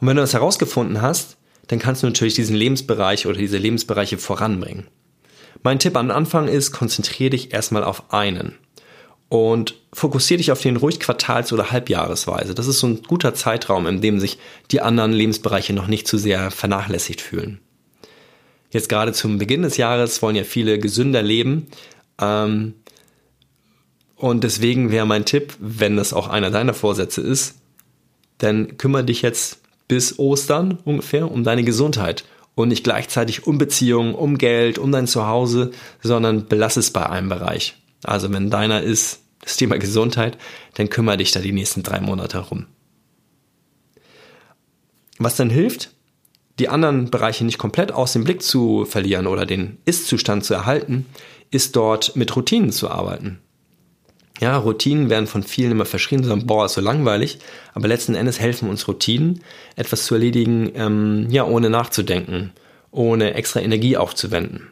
Und 0.00 0.08
wenn 0.08 0.16
du 0.16 0.22
das 0.22 0.34
herausgefunden 0.34 1.02
hast, 1.02 1.35
dann 1.68 1.78
kannst 1.78 2.02
du 2.02 2.06
natürlich 2.06 2.34
diesen 2.34 2.56
Lebensbereich 2.56 3.26
oder 3.26 3.38
diese 3.38 3.58
Lebensbereiche 3.58 4.18
voranbringen. 4.18 4.86
Mein 5.62 5.78
Tipp 5.78 5.96
am 5.96 6.10
Anfang 6.10 6.48
ist, 6.48 6.72
konzentriere 6.72 7.30
dich 7.30 7.52
erstmal 7.52 7.82
auf 7.82 8.12
einen 8.12 8.56
und 9.28 9.74
fokussiere 9.92 10.38
dich 10.38 10.52
auf 10.52 10.60
den 10.60 10.76
ruhig 10.76 11.00
quartals- 11.00 11.52
oder 11.52 11.70
halbjahresweise. 11.72 12.54
Das 12.54 12.68
ist 12.68 12.78
so 12.78 12.86
ein 12.86 13.02
guter 13.02 13.34
Zeitraum, 13.34 13.86
in 13.86 14.00
dem 14.00 14.20
sich 14.20 14.38
die 14.70 14.80
anderen 14.80 15.12
Lebensbereiche 15.12 15.72
noch 15.72 15.88
nicht 15.88 16.06
zu 16.06 16.18
sehr 16.18 16.50
vernachlässigt 16.50 17.20
fühlen. 17.20 17.60
Jetzt 18.70 18.88
gerade 18.88 19.12
zum 19.12 19.38
Beginn 19.38 19.62
des 19.62 19.76
Jahres 19.76 20.22
wollen 20.22 20.36
ja 20.36 20.44
viele 20.44 20.78
gesünder 20.78 21.22
leben. 21.22 21.66
Ähm, 22.20 22.74
und 24.16 24.44
deswegen 24.44 24.90
wäre 24.90 25.06
mein 25.06 25.24
Tipp, 25.24 25.54
wenn 25.58 25.96
das 25.96 26.12
auch 26.12 26.28
einer 26.28 26.50
deiner 26.50 26.74
Vorsätze 26.74 27.20
ist, 27.20 27.56
dann 28.38 28.78
kümmere 28.78 29.04
dich 29.04 29.22
jetzt 29.22 29.60
bis 29.88 30.18
Ostern 30.18 30.78
ungefähr 30.84 31.30
um 31.30 31.44
deine 31.44 31.64
Gesundheit 31.64 32.24
und 32.54 32.68
nicht 32.68 32.84
gleichzeitig 32.84 33.46
um 33.46 33.58
Beziehungen, 33.58 34.14
um 34.14 34.38
Geld, 34.38 34.78
um 34.78 34.90
dein 34.90 35.06
Zuhause, 35.06 35.70
sondern 36.02 36.46
belass 36.46 36.76
es 36.76 36.90
bei 36.90 37.08
einem 37.08 37.28
Bereich. 37.28 37.76
Also 38.02 38.32
wenn 38.32 38.50
deiner 38.50 38.82
ist 38.82 39.20
das 39.40 39.56
Thema 39.56 39.78
Gesundheit, 39.78 40.38
dann 40.74 40.88
kümmere 40.88 41.18
dich 41.18 41.30
da 41.32 41.40
die 41.40 41.52
nächsten 41.52 41.82
drei 41.82 42.00
Monate 42.00 42.38
herum. 42.38 42.66
Was 45.18 45.36
dann 45.36 45.50
hilft, 45.50 45.90
die 46.58 46.68
anderen 46.68 47.10
Bereiche 47.10 47.44
nicht 47.44 47.58
komplett 47.58 47.92
aus 47.92 48.12
dem 48.12 48.24
Blick 48.24 48.42
zu 48.42 48.84
verlieren 48.84 49.26
oder 49.26 49.46
den 49.46 49.78
Ist-Zustand 49.84 50.44
zu 50.44 50.54
erhalten, 50.54 51.06
ist 51.50 51.76
dort 51.76 52.16
mit 52.16 52.34
Routinen 52.34 52.72
zu 52.72 52.90
arbeiten. 52.90 53.38
Ja, 54.40 54.56
Routinen 54.58 55.08
werden 55.08 55.26
von 55.26 55.42
vielen 55.42 55.72
immer 55.72 55.86
verschrien, 55.86 56.22
sagen, 56.22 56.46
boah, 56.46 56.66
ist 56.66 56.74
so 56.74 56.80
langweilig. 56.80 57.38
Aber 57.74 57.88
letzten 57.88 58.14
Endes 58.14 58.38
helfen 58.38 58.68
uns 58.68 58.86
Routinen, 58.86 59.42
etwas 59.76 60.04
zu 60.04 60.14
erledigen, 60.14 60.72
ähm, 60.74 61.26
ja, 61.30 61.44
ohne 61.44 61.70
nachzudenken, 61.70 62.52
ohne 62.90 63.34
extra 63.34 63.60
Energie 63.60 63.96
aufzuwenden. 63.96 64.68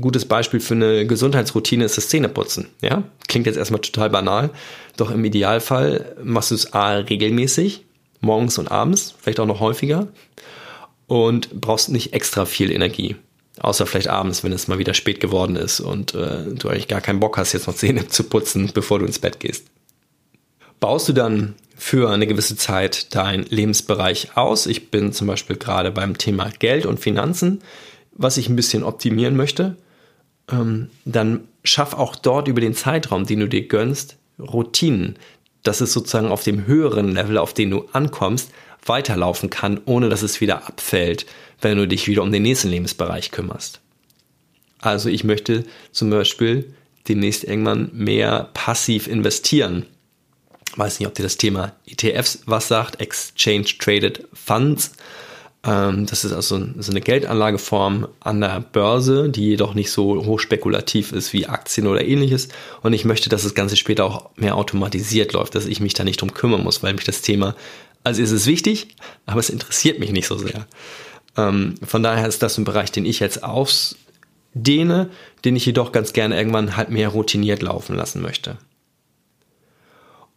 Gutes 0.00 0.24
Beispiel 0.24 0.60
für 0.60 0.74
eine 0.74 1.06
Gesundheitsroutine 1.06 1.84
ist 1.84 1.96
das 1.96 2.08
Zähneputzen. 2.08 2.68
Ja, 2.80 3.02
klingt 3.28 3.46
jetzt 3.46 3.56
erstmal 3.56 3.80
total 3.80 4.10
banal, 4.10 4.50
doch 4.96 5.10
im 5.10 5.24
Idealfall 5.24 6.16
machst 6.22 6.50
du 6.50 6.54
es 6.54 6.72
A 6.72 6.92
regelmäßig, 6.92 7.84
morgens 8.20 8.58
und 8.58 8.70
abends, 8.70 9.14
vielleicht 9.20 9.40
auch 9.40 9.46
noch 9.46 9.60
häufiger 9.60 10.08
und 11.06 11.60
brauchst 11.60 11.90
nicht 11.90 12.12
extra 12.14 12.46
viel 12.46 12.70
Energie. 12.70 13.16
Außer 13.62 13.86
vielleicht 13.86 14.08
abends, 14.08 14.42
wenn 14.42 14.52
es 14.52 14.66
mal 14.66 14.78
wieder 14.78 14.92
spät 14.92 15.20
geworden 15.20 15.54
ist 15.54 15.78
und 15.78 16.14
äh, 16.14 16.52
du 16.52 16.68
eigentlich 16.68 16.88
gar 16.88 17.00
keinen 17.00 17.20
Bock 17.20 17.38
hast, 17.38 17.52
jetzt 17.52 17.68
noch 17.68 17.76
Zähne 17.76 18.08
zu 18.08 18.24
putzen, 18.24 18.70
bevor 18.74 18.98
du 18.98 19.06
ins 19.06 19.20
Bett 19.20 19.38
gehst. 19.38 19.66
Baust 20.80 21.08
du 21.08 21.12
dann 21.12 21.54
für 21.76 22.10
eine 22.10 22.26
gewisse 22.26 22.56
Zeit 22.56 23.14
deinen 23.14 23.46
Lebensbereich 23.46 24.36
aus? 24.36 24.66
Ich 24.66 24.90
bin 24.90 25.12
zum 25.12 25.28
Beispiel 25.28 25.56
gerade 25.56 25.92
beim 25.92 26.18
Thema 26.18 26.50
Geld 26.58 26.86
und 26.86 26.98
Finanzen, 26.98 27.62
was 28.10 28.36
ich 28.36 28.48
ein 28.48 28.56
bisschen 28.56 28.82
optimieren 28.82 29.36
möchte. 29.36 29.76
Ähm, 30.50 30.90
dann 31.04 31.46
schaff 31.62 31.94
auch 31.94 32.16
dort 32.16 32.48
über 32.48 32.60
den 32.60 32.74
Zeitraum, 32.74 33.26
den 33.26 33.38
du 33.38 33.48
dir 33.48 33.68
gönnst, 33.68 34.16
Routinen. 34.40 35.14
Das 35.62 35.80
ist 35.80 35.92
sozusagen 35.92 36.32
auf 36.32 36.42
dem 36.42 36.66
höheren 36.66 37.12
Level, 37.12 37.38
auf 37.38 37.54
den 37.54 37.70
du 37.70 37.88
ankommst, 37.92 38.50
weiterlaufen 38.86 39.50
kann, 39.50 39.80
ohne 39.84 40.08
dass 40.08 40.22
es 40.22 40.40
wieder 40.40 40.66
abfällt, 40.66 41.26
wenn 41.60 41.78
du 41.78 41.86
dich 41.86 42.08
wieder 42.08 42.22
um 42.22 42.32
den 42.32 42.42
nächsten 42.42 42.68
Lebensbereich 42.68 43.30
kümmerst. 43.30 43.80
Also 44.80 45.08
ich 45.08 45.24
möchte 45.24 45.64
zum 45.92 46.10
Beispiel 46.10 46.74
demnächst 47.08 47.44
irgendwann 47.44 47.90
mehr 47.92 48.50
passiv 48.54 49.06
investieren. 49.06 49.86
Weiß 50.76 50.98
nicht, 50.98 51.06
ob 51.06 51.14
dir 51.14 51.22
das 51.22 51.36
Thema 51.36 51.74
ETFs 51.86 52.42
was 52.46 52.68
sagt, 52.68 53.00
Exchange 53.00 53.66
Traded 53.78 54.26
Funds. 54.32 54.92
Ähm, 55.64 56.06
das 56.06 56.24
ist 56.24 56.32
also 56.32 56.60
so 56.78 56.90
eine 56.90 57.00
Geldanlageform 57.00 58.08
an 58.20 58.40
der 58.40 58.60
Börse, 58.60 59.28
die 59.28 59.50
jedoch 59.50 59.74
nicht 59.74 59.90
so 59.90 60.24
hoch 60.24 60.40
spekulativ 60.40 61.12
ist 61.12 61.32
wie 61.32 61.46
Aktien 61.46 61.86
oder 61.86 62.04
ähnliches. 62.04 62.48
Und 62.82 62.92
ich 62.92 63.04
möchte, 63.04 63.28
dass 63.28 63.44
das 63.44 63.54
Ganze 63.54 63.76
später 63.76 64.04
auch 64.04 64.30
mehr 64.36 64.56
automatisiert 64.56 65.32
läuft, 65.32 65.54
dass 65.54 65.66
ich 65.66 65.80
mich 65.80 65.94
da 65.94 66.04
nicht 66.04 66.20
drum 66.20 66.34
kümmern 66.34 66.62
muss, 66.62 66.82
weil 66.82 66.94
mich 66.94 67.04
das 67.04 67.22
Thema 67.22 67.54
also 68.04 68.22
ist 68.22 68.32
es 68.32 68.46
wichtig, 68.46 68.96
aber 69.26 69.40
es 69.40 69.50
interessiert 69.50 69.98
mich 69.98 70.10
nicht 70.10 70.26
so 70.26 70.36
sehr. 70.36 70.66
Ähm, 71.36 71.74
von 71.82 72.02
daher 72.02 72.26
ist 72.26 72.42
das 72.42 72.58
ein 72.58 72.64
Bereich, 72.64 72.90
den 72.90 73.06
ich 73.06 73.20
jetzt 73.20 73.44
ausdehne, 73.44 75.10
den 75.44 75.56
ich 75.56 75.66
jedoch 75.66 75.92
ganz 75.92 76.12
gerne 76.12 76.36
irgendwann 76.36 76.76
halt 76.76 76.90
mehr 76.90 77.08
routiniert 77.08 77.62
laufen 77.62 77.96
lassen 77.96 78.20
möchte. 78.20 78.58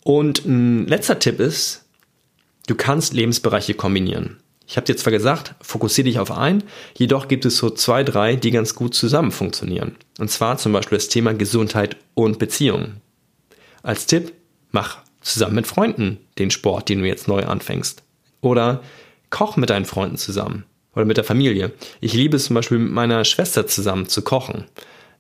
Und 0.03 0.45
ein 0.45 0.87
letzter 0.87 1.17
Tipp 1.17 1.39
ist, 1.39 1.85
du 2.67 2.75
kannst 2.75 3.13
Lebensbereiche 3.13 3.73
kombinieren. 3.73 4.37
Ich 4.67 4.77
habe 4.77 4.85
dir 4.85 4.97
zwar 4.97 5.11
gesagt, 5.11 5.53
fokussiere 5.61 6.05
dich 6.05 6.19
auf 6.19 6.31
einen, 6.31 6.63
jedoch 6.97 7.27
gibt 7.27 7.45
es 7.45 7.57
so 7.57 7.69
zwei, 7.69 8.03
drei, 8.03 8.35
die 8.35 8.51
ganz 8.51 8.75
gut 8.75 8.95
zusammen 8.95 9.31
funktionieren. 9.31 9.95
Und 10.17 10.31
zwar 10.31 10.57
zum 10.57 10.71
Beispiel 10.73 10.97
das 10.97 11.07
Thema 11.07 11.33
Gesundheit 11.33 11.97
und 12.13 12.39
Beziehungen. 12.39 13.01
Als 13.83 14.07
Tipp, 14.07 14.33
mach 14.71 14.97
zusammen 15.21 15.55
mit 15.55 15.67
Freunden 15.67 16.17
den 16.39 16.51
Sport, 16.51 16.89
den 16.89 16.99
du 16.99 17.07
jetzt 17.07 17.27
neu 17.27 17.43
anfängst. 17.43 18.03
Oder 18.41 18.81
koch 19.29 19.57
mit 19.57 19.69
deinen 19.69 19.85
Freunden 19.85 20.17
zusammen 20.17 20.65
oder 20.95 21.05
mit 21.05 21.17
der 21.17 21.23
Familie. 21.23 21.71
Ich 21.99 22.13
liebe 22.13 22.37
es 22.37 22.45
zum 22.45 22.55
Beispiel 22.55 22.79
mit 22.79 22.91
meiner 22.91 23.25
Schwester 23.25 23.67
zusammen 23.67 24.07
zu 24.07 24.21
kochen. 24.21 24.65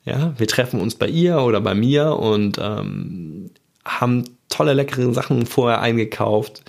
Ja, 0.05 0.33
wir 0.37 0.47
treffen 0.47 0.79
uns 0.79 0.95
bei 0.95 1.07
ihr 1.07 1.39
oder 1.39 1.61
bei 1.61 1.73
mir 1.73 2.17
und 2.17 2.57
ähm, 2.61 3.51
haben 3.83 4.23
tolle 4.49 4.73
leckere 4.73 5.13
Sachen 5.13 5.45
vorher 5.45 5.81
eingekauft, 5.81 6.63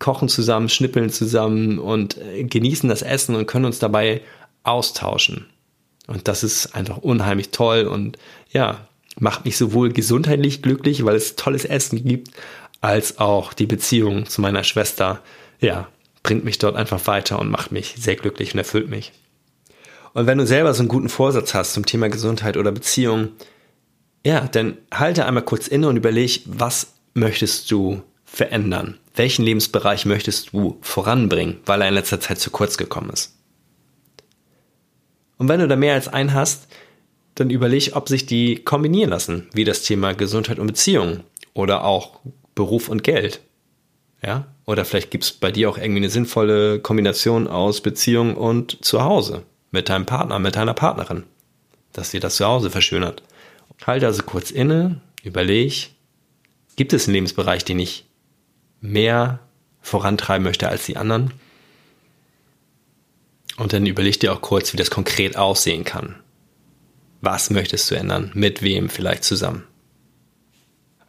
kochen 0.00 0.28
zusammen, 0.28 0.68
schnippeln 0.68 1.10
zusammen 1.10 1.78
und 1.78 2.18
äh, 2.18 2.42
genießen 2.42 2.88
das 2.88 3.02
Essen 3.02 3.36
und 3.36 3.46
können 3.46 3.66
uns 3.66 3.78
dabei 3.78 4.22
austauschen. 4.64 5.46
Und 6.08 6.26
das 6.26 6.42
ist 6.42 6.74
einfach 6.74 6.96
unheimlich 6.96 7.50
toll 7.50 7.84
und 7.84 8.18
ja, 8.50 8.88
macht 9.20 9.44
mich 9.44 9.56
sowohl 9.56 9.92
gesundheitlich 9.92 10.62
glücklich, 10.62 11.04
weil 11.04 11.14
es 11.14 11.36
tolles 11.36 11.64
Essen 11.64 12.04
gibt, 12.04 12.30
als 12.80 13.18
auch 13.18 13.52
die 13.52 13.66
Beziehung 13.66 14.26
zu 14.26 14.40
meiner 14.40 14.64
Schwester, 14.64 15.20
ja, 15.60 15.86
bringt 16.22 16.44
mich 16.44 16.58
dort 16.58 16.76
einfach 16.76 17.06
weiter 17.06 17.38
und 17.38 17.50
macht 17.50 17.70
mich 17.70 17.94
sehr 17.98 18.16
glücklich 18.16 18.54
und 18.54 18.58
erfüllt 18.58 18.88
mich. 18.88 19.12
Und 20.12 20.26
wenn 20.26 20.38
du 20.38 20.46
selber 20.46 20.74
so 20.74 20.80
einen 20.80 20.88
guten 20.88 21.08
Vorsatz 21.08 21.54
hast 21.54 21.74
zum 21.74 21.86
Thema 21.86 22.08
Gesundheit 22.08 22.56
oder 22.56 22.72
Beziehung, 22.72 23.28
ja, 24.24 24.48
dann 24.48 24.76
halte 24.92 25.24
einmal 25.26 25.44
kurz 25.44 25.68
inne 25.68 25.88
und 25.88 25.96
überleg, 25.96 26.42
was 26.46 26.94
möchtest 27.14 27.70
du 27.70 28.02
verändern? 28.24 28.98
Welchen 29.20 29.44
Lebensbereich 29.44 30.06
möchtest 30.06 30.54
du 30.54 30.78
voranbringen, 30.80 31.60
weil 31.66 31.82
er 31.82 31.88
in 31.88 31.92
letzter 31.92 32.20
Zeit 32.20 32.38
zu 32.38 32.50
kurz 32.50 32.78
gekommen 32.78 33.10
ist? 33.10 33.36
Und 35.36 35.46
wenn 35.46 35.60
du 35.60 35.68
da 35.68 35.76
mehr 35.76 35.92
als 35.92 36.08
einen 36.08 36.32
hast, 36.32 36.68
dann 37.34 37.50
überleg, 37.50 37.94
ob 37.96 38.08
sich 38.08 38.24
die 38.24 38.64
kombinieren 38.64 39.10
lassen, 39.10 39.50
wie 39.52 39.64
das 39.64 39.82
Thema 39.82 40.14
Gesundheit 40.14 40.58
und 40.58 40.68
Beziehung 40.68 41.20
oder 41.52 41.84
auch 41.84 42.20
Beruf 42.54 42.88
und 42.88 43.04
Geld. 43.04 43.42
Ja? 44.24 44.46
Oder 44.64 44.86
vielleicht 44.86 45.10
gibt 45.10 45.24
es 45.24 45.32
bei 45.32 45.52
dir 45.52 45.68
auch 45.68 45.76
irgendwie 45.76 46.00
eine 46.00 46.08
sinnvolle 46.08 46.80
Kombination 46.80 47.46
aus 47.46 47.82
Beziehung 47.82 48.38
und 48.38 48.82
Zuhause 48.82 49.42
mit 49.70 49.90
deinem 49.90 50.06
Partner, 50.06 50.38
mit 50.38 50.56
deiner 50.56 50.72
Partnerin, 50.72 51.24
dass 51.92 52.12
dir 52.12 52.20
das 52.20 52.36
Zuhause 52.36 52.70
verschönert. 52.70 53.22
Halte 53.86 54.06
also 54.06 54.22
kurz 54.22 54.50
inne, 54.50 55.02
überleg, 55.22 55.90
gibt 56.76 56.94
es 56.94 57.04
einen 57.04 57.16
Lebensbereich, 57.16 57.66
den 57.66 57.80
ich 57.80 58.06
mehr 58.80 59.40
vorantreiben 59.80 60.44
möchte 60.44 60.68
als 60.68 60.86
die 60.86 60.96
anderen? 60.96 61.32
Und 63.56 63.72
dann 63.72 63.86
überleg 63.86 64.18
dir 64.20 64.32
auch 64.32 64.40
kurz, 64.40 64.72
wie 64.72 64.78
das 64.78 64.90
konkret 64.90 65.36
aussehen 65.36 65.84
kann. 65.84 66.16
Was 67.20 67.50
möchtest 67.50 67.90
du 67.90 67.94
ändern? 67.94 68.30
Mit 68.34 68.62
wem 68.62 68.88
vielleicht 68.88 69.24
zusammen? 69.24 69.64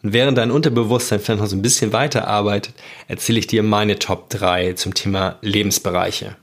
Und 0.04 0.14
während 0.14 0.38
dein 0.38 0.52
Unterbewusstsein 0.52 1.20
vielleicht 1.20 1.42
noch 1.42 1.48
so 1.48 1.56
ein 1.56 1.62
bisschen 1.62 1.94
weiterarbeitet, 1.94 2.74
erzähle 3.08 3.40
ich 3.40 3.48
dir 3.48 3.64
meine 3.64 4.00
Top 4.00 4.30
3 4.30 4.74
zum 4.74 4.94
Thema 4.94 5.38
Lebensbereiche. 5.42 6.36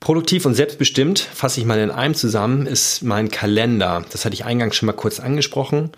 Produktiv 0.00 0.44
und 0.44 0.54
selbstbestimmt, 0.54 1.20
fasse 1.20 1.60
ich 1.60 1.66
mal 1.66 1.78
in 1.78 1.90
einem 1.90 2.14
zusammen, 2.14 2.66
ist 2.66 3.02
mein 3.02 3.30
Kalender. 3.30 4.04
Das 4.10 4.26
hatte 4.26 4.34
ich 4.34 4.44
eingangs 4.44 4.76
schon 4.76 4.86
mal 4.86 4.92
kurz 4.92 5.18
angesprochen. 5.18 5.92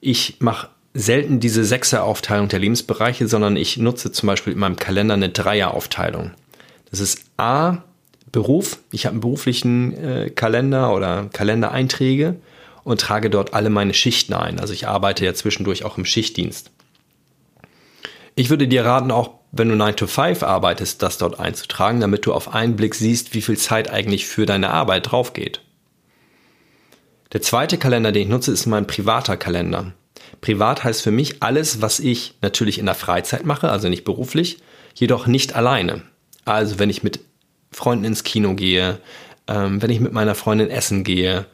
Ich 0.00 0.40
mache 0.40 0.70
selten 0.94 1.40
diese 1.40 1.64
Sechser-Aufteilung 1.64 2.48
der 2.48 2.60
Lebensbereiche, 2.60 3.26
sondern 3.26 3.56
ich 3.56 3.76
nutze 3.76 4.12
zum 4.12 4.28
Beispiel 4.28 4.52
in 4.52 4.60
meinem 4.60 4.76
Kalender 4.76 5.14
eine 5.14 5.28
Dreier-Aufteilung. 5.28 6.30
Das 6.90 7.00
ist 7.00 7.24
A, 7.36 7.78
Beruf. 8.30 8.78
Ich 8.92 9.06
habe 9.06 9.14
einen 9.14 9.20
beruflichen 9.20 9.92
äh, 9.96 10.30
Kalender 10.30 10.94
oder 10.94 11.28
Kalendereinträge 11.32 12.36
und 12.84 13.00
trage 13.00 13.30
dort 13.30 13.54
alle 13.54 13.70
meine 13.70 13.94
Schichten 13.94 14.34
ein. 14.34 14.60
Also 14.60 14.72
ich 14.72 14.86
arbeite 14.86 15.24
ja 15.24 15.34
zwischendurch 15.34 15.84
auch 15.84 15.98
im 15.98 16.04
Schichtdienst. 16.04 16.70
Ich 18.36 18.50
würde 18.50 18.66
dir 18.66 18.84
raten, 18.84 19.10
auch 19.10 19.30
wenn 19.52 19.68
du 19.68 19.76
9 19.76 19.94
to 19.96 20.06
5 20.06 20.42
arbeitest, 20.42 21.02
das 21.02 21.18
dort 21.18 21.38
einzutragen, 21.38 22.00
damit 22.00 22.26
du 22.26 22.32
auf 22.32 22.52
einen 22.52 22.74
Blick 22.74 22.96
siehst, 22.96 23.34
wie 23.34 23.42
viel 23.42 23.56
Zeit 23.56 23.90
eigentlich 23.90 24.26
für 24.26 24.46
deine 24.46 24.70
Arbeit 24.70 25.12
drauf 25.12 25.32
geht. 25.32 25.60
Der 27.32 27.42
zweite 27.42 27.78
Kalender, 27.78 28.10
den 28.10 28.22
ich 28.22 28.28
nutze, 28.28 28.52
ist 28.52 28.66
mein 28.66 28.86
privater 28.86 29.36
Kalender. 29.36 29.92
Privat 30.40 30.84
heißt 30.84 31.02
für 31.02 31.10
mich 31.10 31.42
alles, 31.42 31.80
was 31.80 32.00
ich 32.00 32.34
natürlich 32.42 32.78
in 32.78 32.86
der 32.86 32.94
Freizeit 32.94 33.44
mache, 33.44 33.70
also 33.70 33.88
nicht 33.88 34.04
beruflich, 34.04 34.58
jedoch 34.94 35.26
nicht 35.26 35.54
alleine. 35.54 36.02
Also 36.44 36.78
wenn 36.78 36.90
ich 36.90 37.02
mit 37.02 37.20
Freunden 37.72 38.04
ins 38.04 38.24
Kino 38.24 38.54
gehe, 38.54 38.98
ähm, 39.48 39.82
wenn 39.82 39.90
ich 39.90 40.00
mit 40.00 40.12
meiner 40.12 40.34
Freundin 40.34 40.70
essen 40.70 41.04
gehe, 41.04 41.46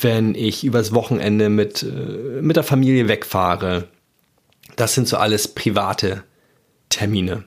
wenn 0.00 0.34
ich 0.34 0.64
übers 0.64 0.92
Wochenende 0.92 1.48
mit, 1.48 1.82
äh, 1.82 2.40
mit 2.40 2.56
der 2.56 2.64
Familie 2.64 3.08
wegfahre. 3.08 3.88
Das 4.76 4.94
sind 4.94 5.06
so 5.06 5.16
alles 5.16 5.48
private 5.48 6.22
Termine. 6.88 7.44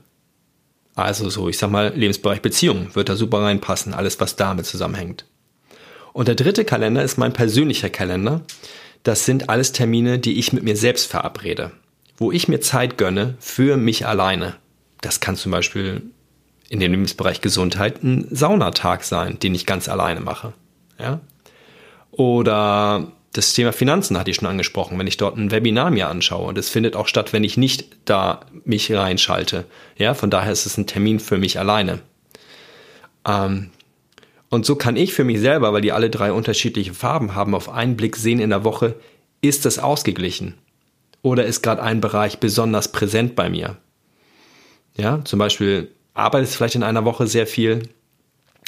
Also 0.94 1.30
so, 1.30 1.50
ich 1.50 1.58
sag 1.58 1.72
mal, 1.72 1.92
Lebensbereich 1.96 2.42
Beziehung 2.42 2.94
wird 2.94 3.10
da 3.10 3.16
super 3.16 3.42
reinpassen, 3.42 3.94
alles 3.94 4.20
was 4.20 4.36
damit 4.36 4.66
zusammenhängt. 4.66 5.26
Und 6.14 6.28
der 6.28 6.36
dritte 6.36 6.64
Kalender 6.64 7.04
ist 7.04 7.18
mein 7.18 7.34
persönlicher 7.34 7.90
Kalender. 7.90 8.42
Das 9.06 9.24
sind 9.24 9.50
alles 9.50 9.72
Termine, 9.72 10.18
die 10.18 10.40
ich 10.40 10.52
mit 10.52 10.64
mir 10.64 10.76
selbst 10.76 11.06
verabrede, 11.06 11.72
wo 12.18 12.32
ich 12.32 12.48
mir 12.48 12.60
Zeit 12.60 12.98
gönne 12.98 13.36
für 13.40 13.78
mich 13.78 14.08
alleine. 14.08 14.56
Das 15.02 15.20
kann 15.20 15.36
zum 15.36 15.52
Beispiel 15.52 16.02
in 16.70 16.80
dem 16.80 16.92
Lebensbereich 16.92 17.40
Gesundheit 17.40 18.04
ein 18.04 18.28
Saunatag 18.32 19.04
sein, 19.04 19.38
den 19.38 19.54
ich 19.54 19.68
ganz 19.68 19.88
alleine 19.88 20.22
mache. 20.22 20.54
Ja? 20.98 21.22
Oder 22.10 23.12
das 23.32 23.54
Thema 23.54 23.74
Finanzen 23.74 24.18
hatte 24.18 24.32
ich 24.32 24.38
schon 24.38 24.48
angesprochen, 24.48 24.98
wenn 24.98 25.06
ich 25.06 25.18
dort 25.18 25.38
ein 25.38 25.52
Webinar 25.52 25.92
mir 25.92 26.08
anschaue. 26.08 26.56
Das 26.56 26.70
findet 26.70 26.96
auch 26.96 27.08
statt, 27.08 27.32
wenn 27.32 27.44
ich 27.44 27.58
nicht 27.58 27.86
da 28.06 28.40
mich 28.64 28.92
reinschalte. 28.92 29.66
Ja, 29.98 30.16
von 30.16 30.32
daher 30.32 30.52
ist 30.52 30.66
es 30.66 30.80
ein 30.80 30.88
Termin 30.88 31.20
für 31.20 31.38
mich 31.38 31.60
alleine. 31.60 32.00
Ähm, 33.28 33.70
und 34.56 34.66
so 34.66 34.76
kann 34.78 34.96
ich 34.96 35.14
für 35.14 35.26
mich 35.26 35.42
selber, 35.42 35.74
weil 35.74 35.82
die 35.82 35.92
alle 35.92 36.10
drei 36.10 36.32
unterschiedliche 36.32 36.94
Farben 36.94 37.36
haben, 37.36 37.54
auf 37.54 37.68
einen 37.68 37.98
Blick 37.98 38.16
sehen 38.16 38.40
in 38.40 38.52
der 38.52 38.64
Woche, 38.64 38.96
ist 39.42 39.66
das 39.66 39.80
ausgeglichen? 39.80 40.54
Oder 41.22 41.46
ist 41.46 41.62
gerade 41.62 41.84
ein 41.84 42.00
Bereich 42.00 42.40
besonders 42.40 42.90
präsent 42.90 43.36
bei 43.36 43.50
mir? 43.50 43.76
Ja, 44.96 45.20
zum 45.26 45.40
Beispiel 45.40 45.92
arbeitest 46.14 46.56
vielleicht 46.56 46.76
in 46.76 46.84
einer 46.84 47.04
Woche 47.04 47.28
sehr 47.28 47.48
viel, 47.48 47.90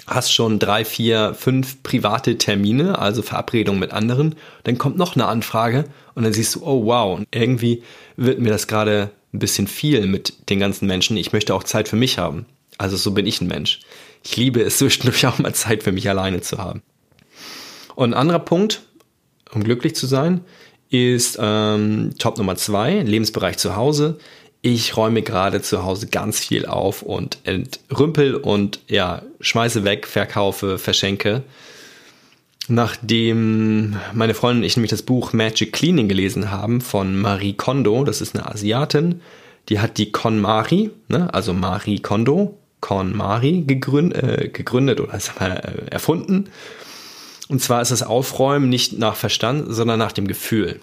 hast 0.06 0.34
schon 0.34 0.60
drei, 0.60 0.84
vier, 0.84 1.34
fünf 1.34 1.82
private 1.84 2.38
Termine, 2.38 3.00
also 3.00 3.21
Verabredungen 3.21 3.80
mit 3.80 3.93
anderen, 3.93 4.36
dann 4.65 4.78
kommt 4.78 4.97
noch 4.97 5.15
eine 5.15 5.28
Anfrage 5.28 5.86
und 6.15 6.23
dann 6.23 6.34
siehst 6.34 6.56
du, 6.56 6.63
oh 6.65 6.86
wow, 6.86 7.21
irgendwie 7.32 7.82
wird 8.17 8.39
mir 8.39 8.50
das 8.50 8.67
gerade 8.67 9.12
ein 9.34 9.39
bisschen 9.39 9.67
viel 9.67 10.06
mit 10.06 10.50
den 10.50 10.60
ganzen 10.60 10.86
Menschen. 10.86 11.15
Ich 11.15 11.32
möchte 11.32 11.56
auch 11.56 11.63
Zeit 11.63 11.88
für 11.88 11.95
mich 11.95 12.17
haben. 12.17 12.45
Also 12.78 12.97
so 12.97 13.12
bin 13.12 13.26
ich 13.26 13.39
ein 13.39 13.47
Mensch. 13.47 13.80
Ich 14.23 14.38
liebe 14.38 14.62
es 14.62 14.77
zwischendurch 14.80 15.25
auch 15.27 15.39
mal 15.39 15.53
Zeit 15.53 15.84
für 15.84 15.91
mich 15.91 16.10
alleine 16.10 16.41
zu 16.41 16.58
haben. 16.58 16.82
Und 17.95 18.13
ein 18.13 18.19
anderer 18.19 18.39
Punkt, 18.39 18.82
um 19.53 19.63
glücklich 19.63 19.95
zu 19.95 20.06
sein, 20.06 20.41
ist 20.89 21.38
ähm, 21.41 22.12
Top 22.17 22.38
Nummer 22.38 22.56
zwei, 22.56 23.01
Lebensbereich 23.01 23.58
zu 23.58 23.75
Hause 23.75 24.19
ich 24.62 24.97
räume 24.97 25.21
gerade 25.21 25.62
zu 25.62 25.84
Hause 25.84 26.08
ganz 26.08 26.39
viel 26.39 26.65
auf 26.65 27.01
und 27.01 27.38
entrümpel 27.43 28.36
und 28.36 28.80
ja, 28.88 29.21
schmeiße 29.39 29.84
weg, 29.84 30.08
verkaufe, 30.08 30.77
verschenke. 30.77 31.43
Nachdem 32.67 33.95
meine 34.13 34.34
Freundin 34.34 34.63
und 34.63 34.65
ich 34.65 34.75
nämlich 34.75 34.89
das 34.89 35.03
Buch 35.03 35.32
Magic 35.32 35.71
Cleaning 35.71 36.10
gelesen 36.10 36.51
haben 36.51 36.82
von 36.82 37.17
Marie 37.17 37.53
Kondo, 37.53 38.03
das 38.03 38.19
ist 38.19 38.36
eine 38.36 38.45
Asiatin, 38.45 39.21
die 39.69 39.80
hat 39.80 39.97
die 39.97 40.12
KonMari, 40.12 40.91
ne, 41.08 41.34
also 41.34 41.53
Marie 41.53 41.99
Kondo, 41.99 42.58
KonMari 42.80 43.63
gegründet, 43.66 44.24
äh, 44.24 44.50
gegründet 44.50 45.00
oder 45.00 45.20
mal, 45.40 45.52
äh, 45.52 45.92
erfunden. 45.92 46.50
Und 47.50 47.62
zwar 47.62 47.82
ist 47.82 47.92
das 47.92 48.04
Aufräumen 48.04 48.70
nicht 48.70 48.98
nach 48.98 49.16
Verstand, 49.16 49.66
sondern 49.70 50.00
nach 50.00 50.12
dem 50.12 50.28
Gefühl 50.28 50.80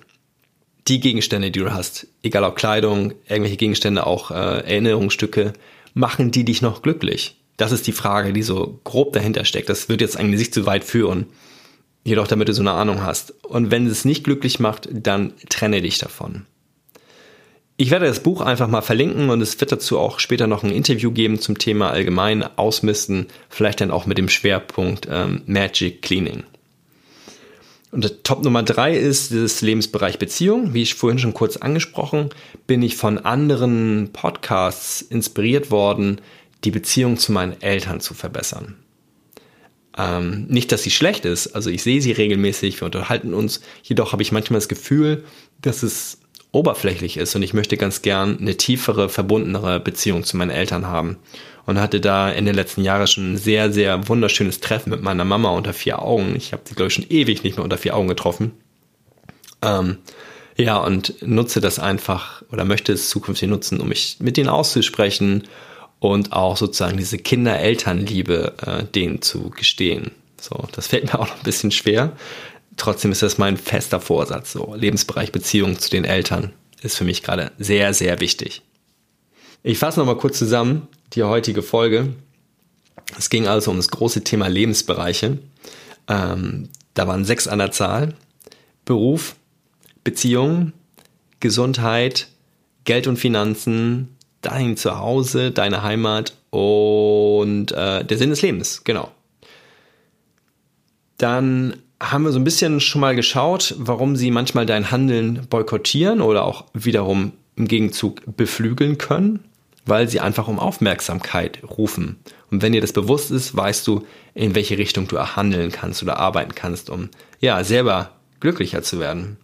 die 0.89 1.01
Gegenstände, 1.01 1.51
die 1.51 1.61
du 1.61 1.73
hast, 1.73 2.07
egal 2.23 2.45
ob 2.45 2.57
Kleidung, 2.57 3.15
irgendwelche 3.27 3.57
Gegenstände, 3.57 4.07
auch 4.07 4.31
äh, 4.31 4.35
Erinnerungsstücke, 4.35 5.53
machen 5.95 6.31
die 6.31 6.45
dich 6.45 6.63
noch 6.63 6.83
glücklich? 6.83 7.37
Das 7.57 7.73
ist 7.73 7.87
die 7.87 7.93
Frage, 7.93 8.33
die 8.33 8.43
so 8.43 8.81
grob 8.85 9.13
dahinter 9.13 9.45
steckt. 9.45 9.69
Das 9.69 9.89
wird 9.89 10.01
jetzt 10.01 10.17
eigentlich 10.17 10.41
nicht 10.41 10.55
zu 10.55 10.67
weit 10.67 10.85
führen. 10.85 11.27
Jedoch 12.03 12.27
damit 12.27 12.49
du 12.49 12.53
so 12.53 12.61
eine 12.61 12.73
Ahnung 12.73 13.03
hast. 13.03 13.33
Und 13.45 13.71
wenn 13.71 13.87
es 13.87 14.05
nicht 14.05 14.25
glücklich 14.25 14.61
macht, 14.61 14.89
dann 14.93 15.33
trenne 15.49 15.81
dich 15.81 15.99
davon. 15.99 16.45
Ich 17.77 17.91
werde 17.91 18.07
das 18.07 18.21
Buch 18.21 18.41
einfach 18.41 18.69
mal 18.69 18.83
verlinken 18.83 19.31
und 19.31 19.41
es 19.41 19.61
wird 19.61 19.73
dazu 19.73 19.99
auch 19.99 20.21
später 20.21 20.47
noch 20.47 20.63
ein 20.63 20.71
Interview 20.71 21.11
geben 21.11 21.41
zum 21.41 21.59
Thema 21.59 21.91
allgemein 21.91 22.45
Ausmisten, 22.57 23.27
vielleicht 23.49 23.81
dann 23.81 23.91
auch 23.91 24.07
mit 24.07 24.17
dem 24.17 24.29
Schwerpunkt 24.29 25.09
ähm, 25.11 25.43
Magic 25.47 26.01
Cleaning. 26.01 26.45
Und 27.91 28.25
Top 28.25 28.45
Nummer 28.45 28.63
drei 28.63 28.97
ist 28.97 29.33
das 29.33 29.61
Lebensbereich 29.61 30.19
Beziehung. 30.19 30.75
Wie 30.75 30.83
ich 30.83 30.95
vorhin 30.95 31.19
schon 31.19 31.35
kurz 31.35 31.57
angesprochen, 31.57 32.31
bin 32.67 32.83
ich 32.83 32.97
von 32.97 33.19
anderen 33.19 34.11
Podcasts 34.13 35.01
inspiriert 35.03 35.71
worden, 35.71 36.21
die 36.65 36.73
Beziehung 36.73 37.19
zu 37.19 37.33
meinen 37.33 37.61
Eltern 37.61 38.01
zu 38.01 38.15
verbessern. 38.15 38.77
Ähm, 39.97 40.47
nicht, 40.49 40.71
dass 40.71 40.83
sie 40.83 40.91
schlecht 40.91 41.25
ist, 41.25 41.55
also 41.55 41.71
ich 41.71 41.83
sehe 41.85 42.01
sie 42.01 42.13
regelmäßig, 42.13 42.81
wir 42.81 42.87
unterhalten 42.87 43.33
uns, 43.33 43.61
jedoch 43.83 44.13
habe 44.13 44.23
ich 44.23 44.33
manchmal 44.33 44.59
das 44.59 44.69
Gefühl, 44.69 45.25
dass 45.61 45.85
es 45.85 46.19
oberflächlich 46.55 47.17
ist 47.17 47.35
und 47.35 47.43
ich 47.43 47.55
möchte 47.55 47.77
ganz 47.77 48.03
gern 48.03 48.39
eine 48.39 48.57
tiefere, 48.57 49.09
verbundenere 49.09 49.81
Beziehung 49.81 50.25
zu 50.25 50.37
meinen 50.37 50.51
Eltern 50.51 50.87
haben. 50.87 51.19
Und 51.67 51.81
hatte 51.81 51.99
da 51.99 52.31
in 52.31 52.45
den 52.45 52.55
letzten 52.55 52.85
Jahren 52.85 53.07
schon 53.07 53.33
ein 53.33 53.37
sehr, 53.39 53.73
sehr 53.73 54.07
wunderschönes 54.07 54.61
Treffen 54.61 54.91
mit 54.91 55.01
meiner 55.01 55.25
Mama 55.25 55.49
unter 55.49 55.73
vier 55.73 56.03
Augen. 56.03 56.37
Ich 56.37 56.53
habe 56.53 56.63
sie, 56.67 56.75
glaube 56.75 56.89
ich, 56.89 56.95
schon 56.95 57.07
ewig 57.09 57.43
nicht 57.43 57.57
mehr 57.57 57.65
unter 57.65 57.79
vier 57.79 57.97
Augen 57.97 58.09
getroffen. 58.09 58.53
Ähm, 59.63 59.97
ja, 60.57 60.77
und 60.77 61.15
nutze 61.23 61.63
das 61.63 61.79
einfach 61.79 62.43
oder 62.53 62.67
möchte 62.67 62.93
es 62.93 63.09
zukünftig 63.09 63.49
nutzen, 63.49 63.81
um 63.81 63.89
mich 63.89 64.19
mit 64.21 64.37
ihnen 64.37 64.51
auszusprechen 64.51 65.45
und 66.01 66.33
auch 66.33 66.59
sozusagen 66.59 66.99
diese 66.99 67.17
Kinder-Eltern-Liebe 67.17 68.53
äh, 68.67 68.85
denen 68.85 69.23
zu 69.23 69.49
gestehen. 69.49 70.11
So, 70.39 70.69
das 70.73 70.89
fällt 70.89 71.05
mir 71.05 71.19
auch 71.19 71.29
noch 71.29 71.37
ein 71.37 71.45
bisschen 71.45 71.71
schwer. 71.71 72.13
Trotzdem 72.77 73.13
ist 73.13 73.23
das 73.23 73.39
mein 73.39 73.57
fester 73.57 74.01
Vorsatz. 74.01 74.53
So, 74.53 74.75
Lebensbereich 74.75 75.33
Beziehung 75.33 75.79
zu 75.79 75.91
den 75.91 76.05
Eltern 76.05 76.53
ist 76.83 76.97
für 76.97 77.05
mich 77.05 77.23
gerade 77.23 77.53
sehr, 77.59 77.95
sehr 77.95 78.21
wichtig. 78.21 78.63
Ich 79.63 79.79
fasse 79.79 79.99
nochmal 80.01 80.19
kurz 80.19 80.39
zusammen 80.39 80.89
die 81.15 81.23
heutige 81.23 81.63
Folge. 81.63 82.15
Es 83.19 83.31
ging 83.31 83.47
also 83.47 83.71
um 83.71 83.77
das 83.79 83.89
große 83.89 84.25
Thema 84.25 84.49
Lebensbereiche. 84.49 85.39
Ähm, 86.09 86.69
da 86.95 87.09
waren 87.09 87.25
sechs 87.25 87.49
an 87.49 87.59
der 87.59 87.71
Zahl. 87.71 88.15
Beruf, 88.85 89.37
Beziehung, 90.03 90.73
Gesundheit, 91.41 92.29
Geld 92.85 93.07
und 93.07 93.17
Finanzen, 93.17 94.17
dein 94.43 94.77
Zuhause, 94.77 95.51
deine 95.51 95.83
Heimat 95.83 96.35
und 96.51 97.73
äh, 97.73 98.05
der 98.05 98.19
Sinn 98.19 98.31
des 98.31 98.43
Lebens, 98.43 98.85
genau. 98.85 99.11
Dann 101.17 101.77
haben 102.11 102.25
wir 102.25 102.33
so 102.33 102.39
ein 102.39 102.45
bisschen 102.45 102.81
schon 102.81 103.01
mal 103.01 103.15
geschaut, 103.15 103.75
warum 103.79 104.17
sie 104.17 104.31
manchmal 104.31 104.67
dein 104.67 104.91
Handeln 104.91 105.47
boykottieren 105.49 106.21
oder 106.21 106.45
auch 106.45 106.65
wiederum 106.75 107.33
im 107.57 107.69
Gegenzug 107.69 108.23
beflügeln 108.37 108.99
können, 108.99 109.45
weil 109.87 110.09
sie 110.09 110.21
einfach 110.21 110.49
um 110.49 110.59
Aufmerksamkeit 110.59 111.61
rufen. 111.65 112.17
Und 112.51 112.63
wenn 112.63 112.73
dir 112.73 112.81
das 112.81 112.93
bewusst 112.93 113.31
ist, 113.31 113.57
weißt 113.57 113.87
du, 113.87 114.05
in 114.35 114.55
welche 114.55 114.79
Richtung 114.79 115.09
du 115.09 115.19
handeln 115.19 115.73
kannst 115.73 116.03
oder 116.03 116.19
arbeiten 116.19 116.55
kannst, 116.55 116.91
um 116.91 117.11
ja 117.41 117.63
selber 117.65 118.13
glücklicher 118.41 118.83
zu 118.83 118.99
werden. 118.99 119.37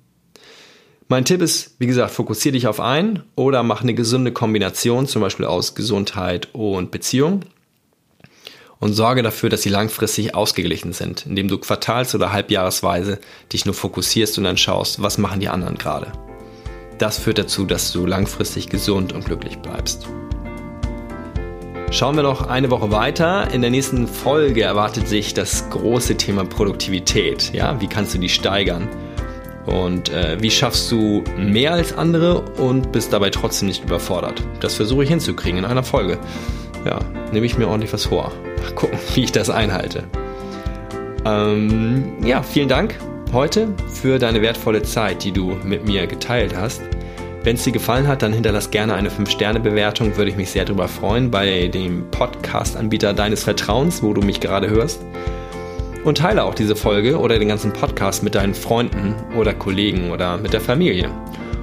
Mein 1.09 1.25
Tipp 1.25 1.43
ist, 1.43 1.75
wie 1.81 1.89
gesagt, 1.89 2.13
fokussiere 2.13 2.53
dich 2.53 2.69
auf 2.69 2.79
ein 2.79 3.25
oder 3.35 3.65
mach 3.65 3.83
eine 3.83 3.95
gesunde 3.95 4.33
Kombination, 4.33 5.09
zum 5.09 5.23
Beispiel 5.23 5.47
aus 5.47 5.75
Gesundheit 5.75 6.49
und 6.53 6.93
Beziehung. 6.93 7.41
Und 8.81 8.95
sorge 8.95 9.23
dafür, 9.23 9.51
dass 9.51 9.61
sie 9.61 9.69
langfristig 9.69 10.35
ausgeglichen 10.35 10.95
sind, 10.95 11.27
indem 11.27 11.49
du 11.49 11.59
quartals- 11.59 12.15
oder 12.15 12.33
halbjahresweise 12.33 13.21
dich 13.53 13.67
nur 13.67 13.75
fokussierst 13.75 14.39
und 14.39 14.45
dann 14.45 14.57
schaust, 14.57 15.03
was 15.03 15.19
machen 15.19 15.41
die 15.41 15.51
anderen 15.51 15.77
gerade. 15.77 16.13
Das 16.97 17.19
führt 17.19 17.39
dazu, 17.39 17.67
dass 17.67 17.93
du 17.93 18.07
langfristig 18.07 18.71
gesund 18.71 19.13
und 19.13 19.27
glücklich 19.27 19.59
bleibst. 19.59 20.09
Schauen 21.91 22.17
wir 22.17 22.23
noch 22.23 22.47
eine 22.47 22.71
Woche 22.71 22.91
weiter. 22.91 23.51
In 23.53 23.61
der 23.61 23.71
nächsten 23.71 24.07
Folge 24.07 24.63
erwartet 24.63 25.09
sich 25.09 25.35
das 25.35 25.69
große 25.69 26.17
Thema 26.17 26.45
Produktivität. 26.45 27.53
Ja, 27.53 27.79
wie 27.81 27.89
kannst 27.89 28.15
du 28.15 28.19
die 28.19 28.29
steigern? 28.29 28.89
Und 29.67 30.09
äh, 30.11 30.39
wie 30.41 30.51
schaffst 30.51 30.91
du 30.91 31.23
mehr 31.37 31.75
als 31.75 31.93
andere 31.93 32.41
und 32.43 32.93
bist 32.93 33.13
dabei 33.13 33.31
trotzdem 33.31 33.69
nicht 33.69 33.85
überfordert? 33.85 34.43
Das 34.61 34.75
versuche 34.75 35.03
ich 35.03 35.11
hinzukriegen 35.11 35.59
in 35.59 35.65
einer 35.65 35.83
Folge. 35.83 36.19
Ja, 36.85 36.99
nehme 37.33 37.47
ich 37.47 37.59
mir 37.59 37.69
ordentlich 37.69 37.93
was 37.93 38.07
vor. 38.07 38.33
Mal 38.63 38.75
gucken, 38.75 38.99
wie 39.15 39.25
ich 39.25 39.33
das 39.33 39.51
einhalte. 39.51 40.05
Ähm, 41.25 42.15
ja, 42.25 42.43
vielen 42.43 42.69
Dank 42.69 42.95
heute 43.33 43.69
für 43.89 44.19
deine 44.19 44.43
wertvolle 44.43 44.83
Zeit, 44.83 45.23
die 45.23 45.33
du 45.33 45.57
mit 45.65 45.87
mir 45.87 46.07
geteilt 46.07 46.57
hast. 46.57 46.83
Wenn 47.43 47.57
es 47.57 47.65
dir 47.65 47.73
gefallen 47.73 48.07
hat, 48.07 48.23
dann 48.23 48.33
hinterlass 48.33 48.71
gerne 48.71 48.95
eine 48.95 49.09
5-Sterne-Bewertung, 49.09 50.17
würde 50.17 50.31
ich 50.31 50.37
mich 50.37 50.51
sehr 50.51 50.65
darüber 50.65 50.89
freuen, 50.89 51.31
bei 51.31 51.69
dem 51.69 52.11
Podcast-Anbieter 52.11 53.15
deines 53.15 53.45
Vertrauens, 53.45 54.03
wo 54.03 54.13
du 54.13 54.21
mich 54.21 54.41
gerade 54.41 54.69
hörst. 54.69 55.01
Und 56.05 56.19
teile 56.19 56.45
auch 56.45 56.55
diese 56.55 56.77
Folge 56.77 57.19
oder 57.19 57.39
den 57.39 57.49
ganzen 57.49 57.73
Podcast 57.73 58.23
mit 58.23 58.35
deinen 58.35 58.55
Freunden 58.55 59.15
oder 59.39 59.55
Kollegen 59.55 60.11
oder 60.11 60.37
mit 60.39 60.53
der 60.53 60.61
Familie. 60.61 61.11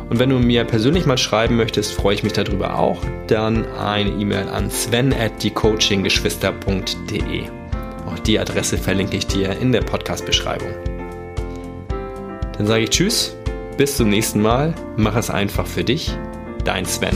Und 0.09 0.19
wenn 0.19 0.29
du 0.29 0.39
mir 0.39 0.63
persönlich 0.63 1.05
mal 1.05 1.17
schreiben 1.17 1.57
möchtest, 1.57 1.93
freue 1.93 2.15
ich 2.15 2.23
mich 2.23 2.33
darüber 2.33 2.79
auch. 2.79 3.01
Dann 3.27 3.65
eine 3.73 4.09
E-Mail 4.09 4.47
an 4.47 4.69
sven 4.69 5.13
at 5.13 5.43
diecoachinggeschwister.de. 5.43 7.43
Auch 8.07 8.19
die 8.19 8.39
Adresse 8.39 8.77
verlinke 8.77 9.17
ich 9.17 9.27
dir 9.27 9.49
in 9.59 9.73
der 9.73 9.81
Podcast-Beschreibung. 9.81 10.69
Dann 12.57 12.67
sage 12.67 12.85
ich 12.85 12.89
Tschüss, 12.89 13.35
bis 13.77 13.97
zum 13.97 14.09
nächsten 14.09 14.41
Mal. 14.41 14.73
Mach 14.95 15.15
es 15.15 15.29
einfach 15.29 15.67
für 15.67 15.83
dich. 15.83 16.17
Dein 16.63 16.85
Sven. 16.85 17.15